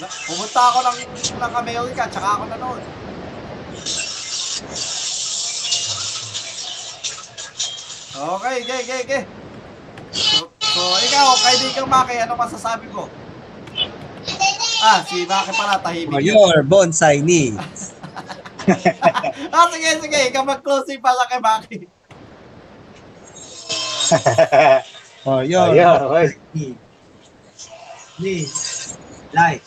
[0.00, 0.98] pumunta ako ng,
[1.36, 2.82] ng Amerika, tsaka ako nanood.
[8.20, 9.22] Okay, okay, okay, okay.
[10.16, 13.04] So, so ikaw, kaibigang Maki, ano masasabi mo?
[14.80, 16.24] Ah, si Maki pala, tahimik.
[16.24, 17.89] Your bonsai needs.
[19.54, 21.78] ah, sige, sige, ikaw mag-closing pala kay Maki.
[25.20, 26.72] For your Ayun, bonsai okay.
[28.20, 28.54] Please,
[29.32, 29.64] like.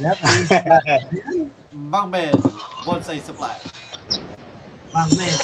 [0.00, 1.48] Ano, please, like.
[1.72, 2.36] Mang Mel,
[2.84, 3.56] Bonsai Supply.
[4.92, 5.38] Mang men.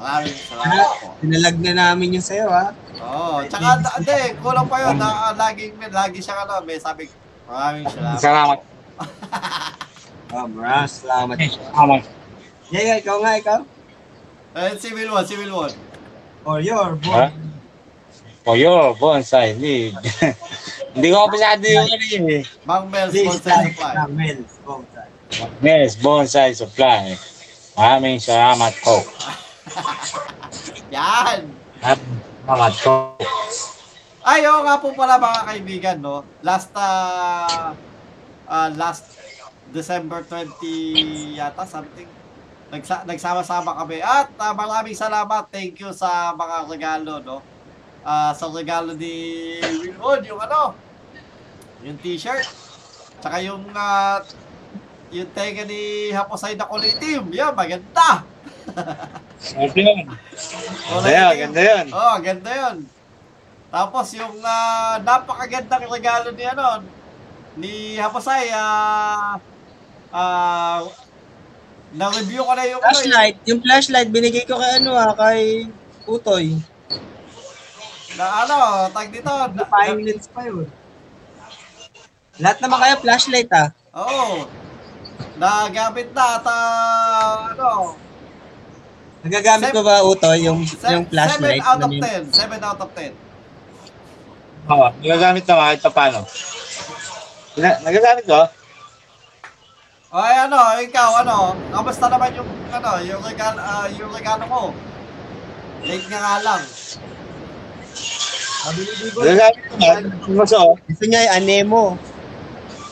[0.00, 1.06] Maraming salamat po.
[1.20, 2.72] Pinalag na namin yung sayo, ha?
[3.04, 4.96] Oo, oh, tsaka, hindi, kulang pa yun.
[4.96, 7.04] Na, laging, lagi siya ano, may sabi,
[7.50, 8.18] maraming salamat.
[8.22, 8.58] Salamat.
[10.30, 11.36] Oh, maraming salamat.
[11.42, 12.06] Salamat.
[12.70, 13.60] Yeah, yeah, ikaw nga, ikaw.
[14.54, 15.74] Eh, si Wilwon, si Wilwon.
[16.46, 17.34] For your bonsai.
[18.46, 19.98] For your bonsai need.
[20.94, 22.42] Hindi ko kabisado yung ano yun eh.
[22.66, 23.74] Mang Mel's Bonsai.
[23.74, 23.92] Supply.
[23.94, 25.06] Mang men's bonsai.
[25.62, 27.14] Yes, bonsai supply.
[27.78, 28.98] Maraming salamat po.
[30.94, 31.46] Yan!
[32.42, 33.14] Salamat po.
[34.30, 36.22] Ay, oo nga po pala mga kaibigan, no?
[36.46, 37.74] Last, ah,
[38.46, 39.10] ah, last
[39.74, 42.06] December 20 yata, something.
[42.70, 43.98] Nagsa nagsama-sama kami.
[43.98, 45.50] At ah, maraming salamat.
[45.50, 47.42] Thank you sa mga regalo, no?
[48.06, 50.78] Ah, sa regalo ni Wilwood, yung ano,
[51.82, 52.46] yung t-shirt.
[53.18, 54.22] Tsaka yung, ah,
[55.10, 57.26] yung tenga ni Haposay na kulay team.
[57.34, 58.22] Yan, maganda.
[59.42, 60.06] Okay yun.
[60.86, 61.34] Ganda team.
[61.34, 61.62] ganda.
[61.90, 62.99] Oo, oh, ganda yun.
[63.70, 66.82] Tapos yung ah, napakagandang regalo ni ano,
[67.54, 69.38] ni Hapasay, ah,
[70.10, 70.82] ah,
[71.92, 75.70] na-review ko na yung ano, Flashlight, yung flashlight binigay ko kay ano ah, kay
[76.04, 76.58] Utoy.
[78.18, 78.56] na ano,
[78.90, 80.66] tag dito, na, Five minutes pa yun.
[82.36, 83.70] Lahat naman kayo flashlight ah.
[83.94, 84.50] Oo.
[85.38, 87.94] Nagamit na at ah, ano,
[89.20, 91.62] Nagagamit ko ba Utoy yung yung 7 flashlight?
[91.62, 92.34] out na of may- 10.
[92.34, 93.29] 7 out of 10.
[94.68, 96.20] Oo, nagagamit naman kahit pa paano.
[97.56, 98.40] Na, nagagamit ko?
[100.10, 104.62] Ay ano, ikaw ano, kamusta naman yung ano, yung regalo, ah, yung regalo mo?
[105.80, 106.62] Late nga nga lang.
[109.16, 110.00] Nagagamit naman.
[110.28, 111.82] Maso, Gusto niya yung anemo.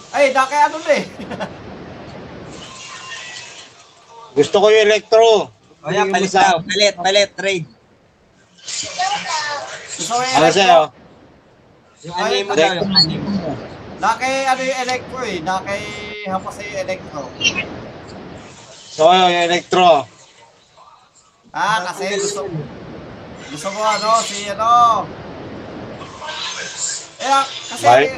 [0.08, 1.04] Ay, daki ano na eh.
[4.38, 5.52] gusto ko yung electro.
[5.78, 6.64] O yan, palit daw.
[6.64, 7.66] Palit, palit, trade.
[9.94, 10.56] Gusto mo yung Ano electro?
[10.56, 10.80] sa'yo?
[12.06, 13.50] Yung anemo daw, yung anemo.
[13.98, 15.78] Naki ano yung electro eh, naki
[16.30, 17.22] hapos sa yung electro.
[18.94, 20.06] So, yung electro.
[21.50, 22.46] Ah, kasi gusto
[23.50, 24.70] gusto mo ano, si ano.
[27.18, 28.08] Eh, ah, kasi Bye.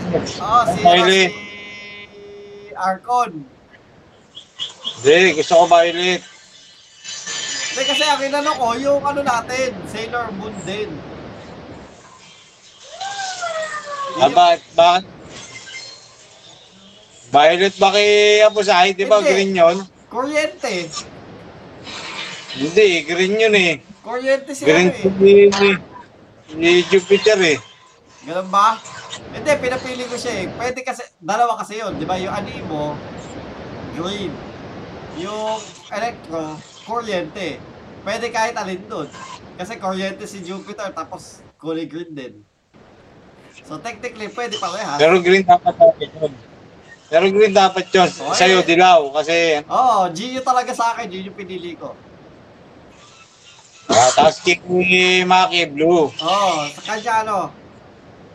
[0.45, 1.25] oh, si, ano, Miley.
[1.33, 3.33] si Arcon.
[5.01, 6.21] Hindi, gusto ko violet.
[7.71, 10.93] Hindi kasi ang inano ko, yung ano natin, Sailor Moon din.
[14.19, 14.61] Ah, bakit?
[14.75, 15.05] Bakit?
[17.31, 18.11] Violet ba kay
[18.43, 18.91] Apusay?
[18.99, 19.31] Di ba Hindi.
[19.31, 19.77] green yun?
[20.11, 20.91] Kuryente.
[22.59, 23.73] Hindi, green yun eh.
[24.03, 25.47] Kuryente si Green ano eh.
[25.47, 25.71] ni,
[26.59, 27.59] ni Jupiter eh.
[28.27, 28.83] Ganun ba?
[29.31, 30.47] Hindi, pinapili ko siya eh.
[30.51, 32.19] Pwede kasi, dalawa kasi yun, di ba?
[32.19, 32.99] Yung animo,
[33.95, 34.35] green.
[35.23, 35.63] Yung
[35.95, 37.63] electro, kuryente.
[38.03, 39.07] Pwede kahit alin doon.
[39.55, 42.35] Kasi kuryente si Jupiter, tapos kulay green din.
[43.67, 44.99] So technically, pwede parehas.
[44.99, 46.33] Pero green dapat dapat yun.
[47.11, 48.11] Pero green dapat yun.
[48.23, 49.11] Oh, Sa'yo, dilaw.
[49.15, 51.95] Kasi, Oo, oh, Gio talaga sa akin, Gio yung pinili ko.
[53.91, 56.07] ah, tapos kay Maki, blue.
[56.07, 57.39] Oo, oh, sa kanya ano,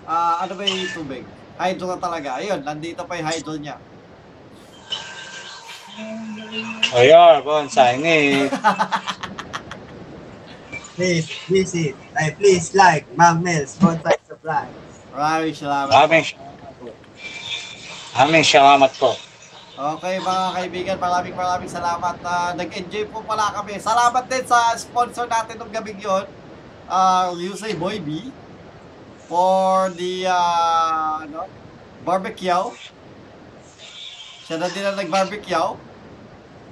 [0.06, 1.24] ah ano ba yung tubig?
[1.56, 2.36] Hydro na talaga.
[2.44, 3.80] Ayun, nandito pa yung hydro niya.
[6.92, 8.44] O yun, bonsai ni.
[10.96, 14.64] Please visit, ay please like Mang Mel's Bonsai Supply.
[15.16, 15.92] Maraming salamat.
[15.96, 16.88] Aming salamat po.
[18.20, 19.12] Aming salamat po.
[19.76, 22.16] Okay mga kaibigan, maraming maraming salamat.
[22.20, 23.80] na nag-enjoy po pala kami.
[23.80, 26.28] Salamat din sa sponsor natin ng gabing yun,
[26.92, 28.28] uh, Yusay Boy B,
[29.28, 31.48] for the uh, ano,
[32.04, 32.68] barbecue.
[34.48, 35.70] Siya na din ang nag-barbecue.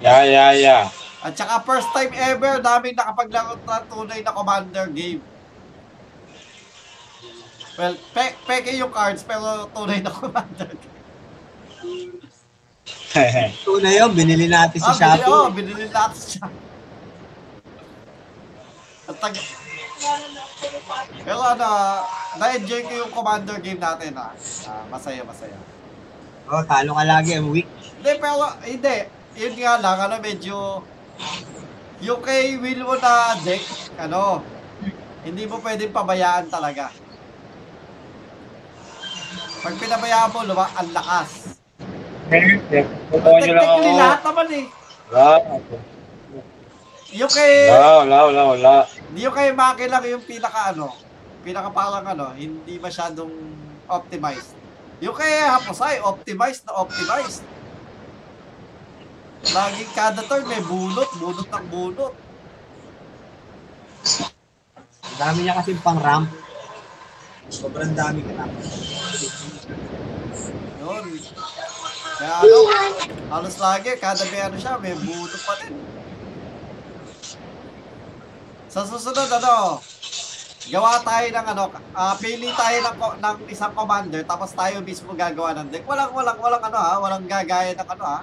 [0.04, 0.84] Yeah, yeah, yeah.
[1.24, 5.24] At saka first time ever namin nakapaglaro ng tunay na commander game.
[7.74, 10.70] Well, pe peke yung cards pero tunay na commander
[13.86, 15.30] na yun, binili natin sa Ah, binili, Shopee.
[15.30, 16.46] oh, binili natin siya.
[19.06, 19.34] At tag...
[21.24, 21.68] Pero ano,
[22.42, 24.34] na-enjoy ko yung commander game natin ah.
[24.66, 25.56] Ah, masaya, masaya.
[26.50, 27.70] Oh, talo ka lagi, I'm weak.
[28.02, 28.98] Hindi, pero, hindi.
[29.38, 30.82] Yun nga lang, ano, medyo...
[32.04, 33.64] Yung kay Will mo na deck,
[33.96, 34.44] ano,
[35.24, 36.92] hindi mo pwedeng pabayaan talaga.
[39.64, 41.56] Pag pinabayaan mo, luma, ang lakas.
[43.08, 43.80] Totoo nyo lang ako.
[43.96, 44.66] Lahat naman eh.
[45.08, 45.36] Wala.
[47.16, 47.52] Yung kay...
[47.72, 48.74] Wala, wala, wala, wala.
[49.16, 50.92] Yung kay Maki lang yung pinaka ano,
[51.48, 53.32] pinaka parang ano, hindi masyadong
[53.88, 54.52] optimized.
[55.00, 57.48] Yung kay Haposay, optimized na optimized.
[59.48, 62.14] Laging kada turn may bunot, bunot ng bunot.
[65.08, 66.43] Ang dami niya kasi pang ramp.
[67.50, 68.46] Sobrang dami ka na.
[70.84, 71.06] Yun.
[72.14, 72.58] Kaya ano,
[73.34, 75.74] halos lagi, kada may ano siya, may bunot pa din.
[78.70, 79.80] Sa susunod, ano,
[80.72, 81.64] gawa tayo ng ano,
[81.94, 85.86] ah, pili tayo ng, ng isang commander, tapos tayo mismo gagawa ng deck.
[85.86, 88.20] Walang, walang, walang ano ha, walang gagaya ng ano ha.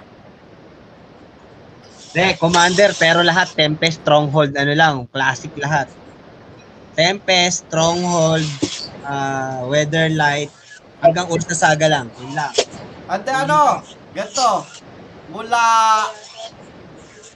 [2.11, 5.87] Hindi, Commander, pero lahat Tempest, Stronghold, ano lang, classic lahat.
[6.91, 8.43] Tempest, Stronghold,
[9.11, 10.47] ah, Weatherlight,
[11.03, 12.07] hanggang Ursa Saga lang.
[12.23, 12.55] Yun lang.
[13.11, 13.83] Ante ano,
[14.15, 14.63] ganito,
[15.35, 15.63] mula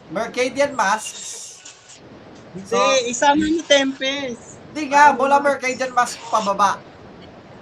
[0.08, 1.44] Mercadian Masks,
[2.56, 4.56] Kasi isama mo Tempest.
[4.72, 6.80] Hindi nga, mula Mercadian Mask pababa.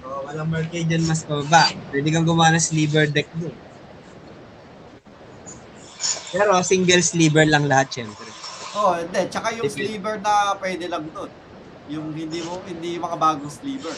[0.05, 1.73] Oh, walang Mercadian mas pababa.
[1.89, 3.55] Pwede kang gumawa ng sliver deck doon.
[6.29, 8.29] Pero single sliver lang lahat, syempre.
[8.77, 9.21] Oh, hindi.
[9.31, 11.31] Tsaka yung sliver na pwede lang doon.
[11.91, 13.95] Yung hindi mo, hindi yung mga bagong sliver.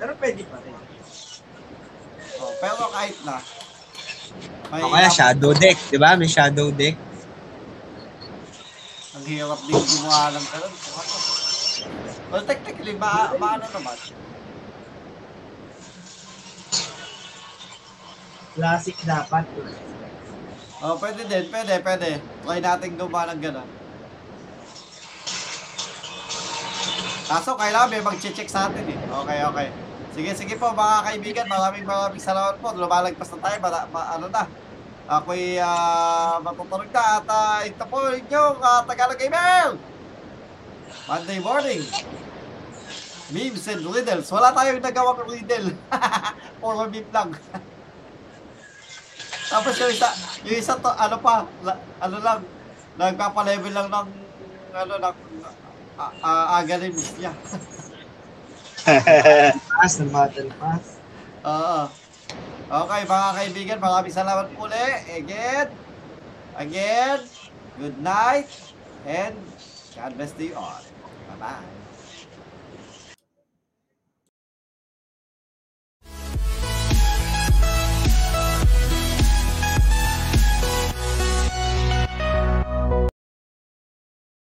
[0.00, 0.74] Pero pwede pa rin.
[2.40, 3.36] Oh, pero kahit na.
[4.70, 6.16] May O kaya shadow deck, di ba?
[6.18, 6.96] May shadow deck.
[9.18, 10.74] Ang hirap din gumawa ng ganun.
[12.30, 13.98] Well, technically, ma maano naman.
[18.54, 19.44] Classic dapat.
[20.80, 22.08] Oh, pwede din, pwede, pwede.
[22.42, 23.79] Try natin gumawa ng ganun.
[27.30, 28.98] Kaso kailangan may mag-check sa atin eh.
[28.98, 29.68] Okay, okay.
[30.10, 31.46] Sige, sige po mga kaibigan.
[31.46, 32.74] Maraming maraming salamat po.
[32.74, 33.56] Lumalagpas na tayo.
[33.62, 34.50] Mara, ma, ano na.
[35.06, 37.22] Ako'y uh, matutulog na.
[37.22, 39.78] At uh, ito po inyong uh, Tagalog Email.
[41.06, 41.86] Monday morning.
[43.30, 44.26] Memes and riddles.
[44.34, 45.70] Wala tayong nagawang riddle.
[46.58, 47.30] Puro meme lang.
[49.54, 50.10] Tapos yung isa,
[50.42, 52.42] yung isa to, ano pa, la, ano lang,
[52.98, 54.08] nagpapalevel lang ng,
[54.74, 55.16] ano, ng,
[56.60, 57.32] agarims niya.
[59.80, 61.00] Pass ng battle pass.
[61.44, 61.82] Oo.
[62.70, 65.02] Okay, mga kaibigan, maraming salamat po ulit.
[65.10, 65.66] Again,
[66.54, 67.18] again,
[67.82, 68.46] good night,
[69.02, 69.34] and
[69.98, 70.84] God bless you all.
[71.34, 71.69] Bye-bye.